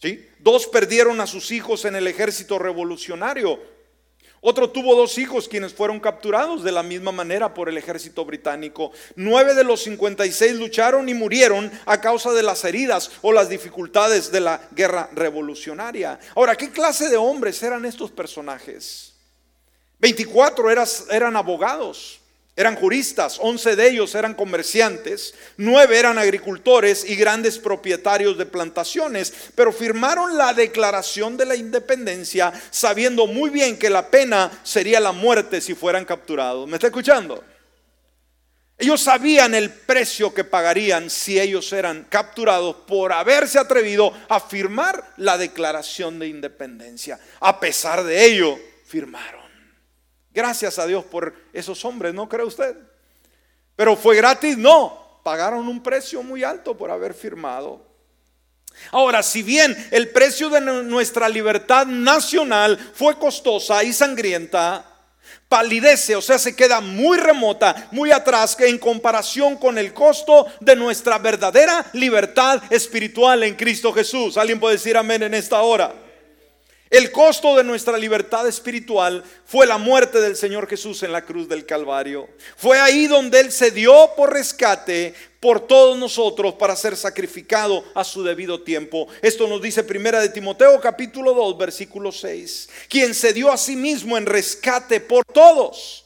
¿Sí? 0.00 0.24
Dos 0.38 0.68
perdieron 0.68 1.20
a 1.20 1.26
sus 1.26 1.50
hijos 1.50 1.84
en 1.84 1.96
el 1.96 2.06
ejército 2.06 2.60
revolucionario 2.60 3.60
otro 4.42 4.70
tuvo 4.70 4.94
dos 4.94 5.18
hijos 5.18 5.48
quienes 5.48 5.74
fueron 5.74 6.00
capturados 6.00 6.62
de 6.62 6.72
la 6.72 6.82
misma 6.82 7.12
manera 7.12 7.52
por 7.52 7.68
el 7.68 7.76
ejército 7.76 8.24
británico. 8.24 8.90
Nueve 9.16 9.54
de 9.54 9.64
los 9.64 9.82
56 9.82 10.54
lucharon 10.54 11.08
y 11.08 11.14
murieron 11.14 11.70
a 11.84 12.00
causa 12.00 12.32
de 12.32 12.42
las 12.42 12.64
heridas 12.64 13.10
o 13.20 13.32
las 13.32 13.50
dificultades 13.50 14.32
de 14.32 14.40
la 14.40 14.60
guerra 14.70 15.10
revolucionaria. 15.12 16.18
Ahora, 16.34 16.56
¿qué 16.56 16.70
clase 16.70 17.10
de 17.10 17.18
hombres 17.18 17.62
eran 17.62 17.84
estos 17.84 18.10
personajes? 18.10 19.12
24 19.98 20.70
eran 21.10 21.36
abogados. 21.36 22.19
Eran 22.56 22.76
juristas, 22.76 23.38
11 23.40 23.76
de 23.76 23.88
ellos 23.88 24.14
eran 24.14 24.34
comerciantes, 24.34 25.34
9 25.56 25.98
eran 25.98 26.18
agricultores 26.18 27.08
y 27.08 27.14
grandes 27.16 27.58
propietarios 27.58 28.36
de 28.36 28.44
plantaciones, 28.44 29.32
pero 29.54 29.72
firmaron 29.72 30.36
la 30.36 30.52
declaración 30.52 31.36
de 31.36 31.46
la 31.46 31.56
independencia 31.56 32.52
sabiendo 32.70 33.26
muy 33.26 33.50
bien 33.50 33.78
que 33.78 33.88
la 33.88 34.10
pena 34.10 34.50
sería 34.62 35.00
la 35.00 35.12
muerte 35.12 35.60
si 35.60 35.74
fueran 35.74 36.04
capturados. 36.04 36.68
¿Me 36.68 36.76
está 36.76 36.88
escuchando? 36.88 37.42
Ellos 38.80 39.02
sabían 39.02 39.54
el 39.54 39.70
precio 39.70 40.32
que 40.32 40.42
pagarían 40.42 41.10
si 41.10 41.38
ellos 41.38 41.70
eran 41.74 42.04
capturados 42.08 42.76
por 42.86 43.12
haberse 43.12 43.58
atrevido 43.58 44.10
a 44.28 44.40
firmar 44.40 45.12
la 45.18 45.36
declaración 45.36 46.18
de 46.18 46.28
independencia. 46.28 47.20
A 47.40 47.60
pesar 47.60 48.02
de 48.04 48.24
ello, 48.24 48.58
firmaron. 48.86 49.49
Gracias 50.32 50.78
a 50.78 50.86
Dios 50.86 51.04
por 51.04 51.34
esos 51.52 51.84
hombres, 51.84 52.14
¿no 52.14 52.28
cree 52.28 52.44
usted? 52.44 52.76
Pero 53.76 53.96
fue 53.96 54.16
gratis, 54.16 54.56
no. 54.56 55.20
Pagaron 55.24 55.68
un 55.68 55.82
precio 55.82 56.22
muy 56.22 56.44
alto 56.44 56.76
por 56.76 56.90
haber 56.90 57.14
firmado. 57.14 57.86
Ahora, 58.92 59.22
si 59.22 59.42
bien 59.42 59.76
el 59.90 60.10
precio 60.10 60.48
de 60.48 60.60
nuestra 60.60 61.28
libertad 61.28 61.86
nacional 61.86 62.78
fue 62.94 63.18
costosa 63.18 63.82
y 63.84 63.92
sangrienta, 63.92 64.84
palidece, 65.48 66.16
o 66.16 66.22
sea, 66.22 66.38
se 66.38 66.54
queda 66.54 66.80
muy 66.80 67.18
remota, 67.18 67.88
muy 67.90 68.12
atrás 68.12 68.56
en 68.60 68.78
comparación 68.78 69.56
con 69.56 69.78
el 69.78 69.92
costo 69.92 70.46
de 70.60 70.76
nuestra 70.76 71.18
verdadera 71.18 71.84
libertad 71.92 72.62
espiritual 72.70 73.42
en 73.42 73.56
Cristo 73.56 73.92
Jesús. 73.92 74.36
¿Alguien 74.36 74.60
puede 74.60 74.76
decir 74.76 74.96
amén 74.96 75.24
en 75.24 75.34
esta 75.34 75.60
hora? 75.62 75.92
El 76.90 77.12
costo 77.12 77.56
de 77.56 77.62
nuestra 77.62 77.96
libertad 77.96 78.48
espiritual 78.48 79.22
fue 79.44 79.64
la 79.64 79.78
muerte 79.78 80.20
del 80.20 80.34
Señor 80.34 80.68
Jesús 80.68 81.04
en 81.04 81.12
la 81.12 81.24
cruz 81.24 81.48
del 81.48 81.64
Calvario. 81.64 82.28
Fue 82.56 82.80
ahí 82.80 83.06
donde 83.06 83.38
Él 83.38 83.52
se 83.52 83.70
dio 83.70 84.10
por 84.16 84.32
rescate 84.32 85.14
por 85.38 85.68
todos 85.68 85.96
nosotros 85.96 86.54
para 86.54 86.74
ser 86.74 86.96
sacrificado 86.96 87.84
a 87.94 88.02
su 88.02 88.24
debido 88.24 88.62
tiempo. 88.62 89.06
Esto 89.22 89.46
nos 89.46 89.62
dice 89.62 89.84
Primera 89.84 90.20
de 90.20 90.30
Timoteo 90.30 90.80
capítulo 90.80 91.32
2 91.32 91.58
versículo 91.58 92.10
6. 92.10 92.68
Quien 92.88 93.14
se 93.14 93.32
dio 93.32 93.52
a 93.52 93.56
sí 93.56 93.76
mismo 93.76 94.18
en 94.18 94.26
rescate 94.26 94.98
por 94.98 95.24
todos, 95.24 96.04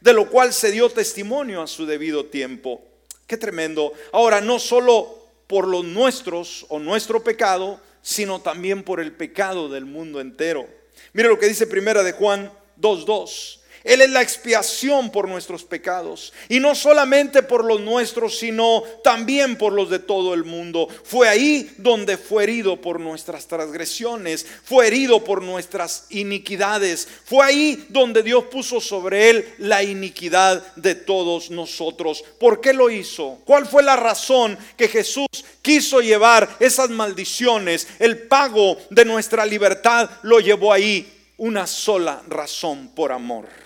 de 0.00 0.14
lo 0.14 0.28
cual 0.28 0.52
se 0.52 0.72
dio 0.72 0.90
testimonio 0.90 1.62
a 1.62 1.68
su 1.68 1.86
debido 1.86 2.26
tiempo. 2.26 2.82
Qué 3.28 3.36
tremendo. 3.36 3.92
Ahora, 4.10 4.40
no 4.40 4.58
solo 4.58 5.16
por 5.46 5.68
los 5.68 5.84
nuestros 5.84 6.66
o 6.70 6.80
nuestro 6.80 7.22
pecado, 7.22 7.78
sino 8.04 8.42
también 8.42 8.82
por 8.82 9.00
el 9.00 9.12
pecado 9.12 9.70
del 9.70 9.86
mundo 9.86 10.20
entero. 10.20 10.68
Mire 11.14 11.30
lo 11.30 11.38
que 11.38 11.48
dice 11.48 11.66
primera 11.66 12.02
de 12.02 12.12
Juan 12.12 12.52
2.2. 12.78 13.60
Él 13.84 14.00
es 14.00 14.08
la 14.08 14.22
expiación 14.22 15.10
por 15.10 15.28
nuestros 15.28 15.62
pecados. 15.62 16.32
Y 16.48 16.58
no 16.58 16.74
solamente 16.74 17.42
por 17.42 17.66
los 17.66 17.82
nuestros, 17.82 18.38
sino 18.38 18.82
también 19.04 19.56
por 19.56 19.74
los 19.74 19.90
de 19.90 19.98
todo 19.98 20.32
el 20.32 20.44
mundo. 20.44 20.88
Fue 21.04 21.28
ahí 21.28 21.70
donde 21.76 22.16
fue 22.16 22.44
herido 22.44 22.80
por 22.80 22.98
nuestras 22.98 23.46
transgresiones. 23.46 24.46
Fue 24.64 24.86
herido 24.86 25.22
por 25.22 25.42
nuestras 25.42 26.06
iniquidades. 26.08 27.06
Fue 27.26 27.44
ahí 27.44 27.86
donde 27.90 28.22
Dios 28.22 28.44
puso 28.44 28.80
sobre 28.80 29.28
él 29.28 29.54
la 29.58 29.82
iniquidad 29.82 30.74
de 30.76 30.94
todos 30.94 31.50
nosotros. 31.50 32.24
¿Por 32.40 32.62
qué 32.62 32.72
lo 32.72 32.88
hizo? 32.88 33.38
¿Cuál 33.44 33.66
fue 33.66 33.82
la 33.82 33.96
razón 33.96 34.56
que 34.78 34.88
Jesús 34.88 35.26
quiso 35.60 36.00
llevar 36.00 36.56
esas 36.58 36.88
maldiciones? 36.88 37.86
El 37.98 38.22
pago 38.28 38.78
de 38.88 39.04
nuestra 39.04 39.44
libertad 39.44 40.08
lo 40.22 40.40
llevó 40.40 40.72
ahí. 40.72 41.10
Una 41.36 41.66
sola 41.66 42.22
razón 42.28 42.92
por 42.94 43.12
amor. 43.12 43.63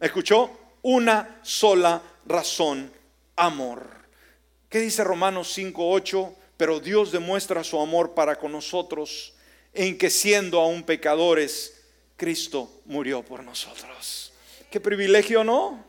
¿Escuchó? 0.00 0.50
Una 0.82 1.40
sola 1.42 2.02
razón, 2.24 2.90
amor. 3.36 3.86
¿Qué 4.70 4.80
dice 4.80 5.04
Romanos 5.04 5.52
5:8? 5.56 6.34
Pero 6.56 6.80
Dios 6.80 7.12
demuestra 7.12 7.62
su 7.62 7.78
amor 7.78 8.14
para 8.14 8.36
con 8.36 8.52
nosotros 8.52 9.34
en 9.72 9.98
que 9.98 10.10
siendo 10.10 10.60
aún 10.60 10.82
pecadores, 10.82 11.82
Cristo 12.16 12.70
murió 12.86 13.22
por 13.22 13.44
nosotros. 13.44 14.32
Qué 14.70 14.80
privilegio, 14.80 15.44
¿no? 15.44 15.84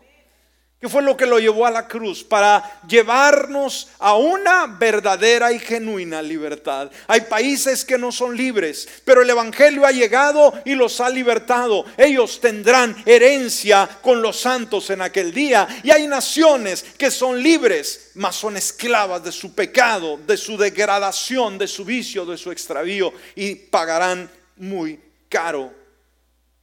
¿Qué 0.82 0.90
fue 0.90 1.04
lo 1.04 1.16
que 1.16 1.28
lo 1.28 1.38
llevó 1.38 1.68
a 1.68 1.72
la 1.72 1.88
cruz? 1.88 2.24
Para 2.24 2.82
llevarnos 2.88 3.90
a 4.00 4.16
una 4.16 4.66
verdadera 4.66 5.52
y 5.52 5.60
genuina 5.60 6.24
libertad. 6.24 6.90
Hay 7.06 7.22
países 7.22 7.86
que 7.86 8.00
no 8.00 8.12
son 8.12 8.36
libres, 8.36 8.90
pero 9.06 9.22
el 9.22 9.30
Evangelio 9.30 9.86
ha 9.86 9.92
llegado 9.92 10.52
y 10.66 10.74
los 10.74 11.00
ha 11.00 11.08
libertado. 11.08 11.86
Ellos 11.96 12.42
tendrán 12.42 12.96
herencia 13.06 13.88
con 14.02 14.24
los 14.24 14.40
santos 14.40 14.90
en 14.90 15.04
aquel 15.04 15.32
día. 15.32 15.68
Y 15.84 15.92
hay 15.92 16.08
naciones 16.08 16.84
que 16.98 17.12
son 17.12 17.44
libres, 17.44 18.10
mas 18.16 18.36
son 18.36 18.58
esclavas 18.58 19.24
de 19.24 19.32
su 19.32 19.54
pecado, 19.54 20.18
de 20.18 20.36
su 20.36 20.58
degradación, 20.58 21.60
de 21.60 21.68
su 21.68 21.86
vicio, 21.86 22.26
de 22.26 22.40
su 22.40 22.52
extravío 22.52 23.14
y 23.36 23.54
pagarán 23.54 24.28
muy 24.58 25.00
caro 25.30 25.72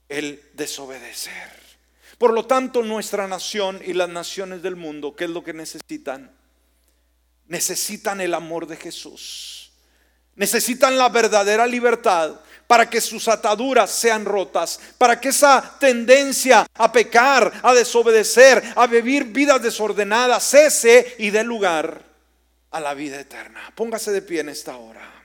el 0.08 0.42
desobedecer. 0.54 1.57
Por 2.18 2.32
lo 2.32 2.46
tanto, 2.46 2.82
nuestra 2.82 3.28
nación 3.28 3.80
y 3.84 3.92
las 3.92 4.08
naciones 4.08 4.60
del 4.60 4.74
mundo, 4.74 5.14
¿qué 5.14 5.24
es 5.24 5.30
lo 5.30 5.44
que 5.44 5.52
necesitan? 5.52 6.30
Necesitan 7.46 8.20
el 8.20 8.34
amor 8.34 8.66
de 8.66 8.76
Jesús. 8.76 9.72
Necesitan 10.34 10.98
la 10.98 11.08
verdadera 11.08 11.66
libertad 11.66 12.40
para 12.66 12.90
que 12.90 13.00
sus 13.00 13.28
ataduras 13.28 13.90
sean 13.90 14.24
rotas, 14.24 14.78
para 14.98 15.18
que 15.20 15.28
esa 15.30 15.76
tendencia 15.80 16.66
a 16.74 16.92
pecar, 16.92 17.60
a 17.62 17.72
desobedecer, 17.72 18.62
a 18.76 18.86
vivir 18.86 19.24
vidas 19.24 19.62
desordenadas 19.62 20.44
cese 20.44 21.16
y 21.18 21.30
dé 21.30 21.42
lugar 21.42 22.02
a 22.70 22.80
la 22.80 22.94
vida 22.94 23.18
eterna. 23.18 23.72
Póngase 23.74 24.12
de 24.12 24.22
pie 24.22 24.40
en 24.40 24.50
esta 24.50 24.76
hora. 24.76 25.17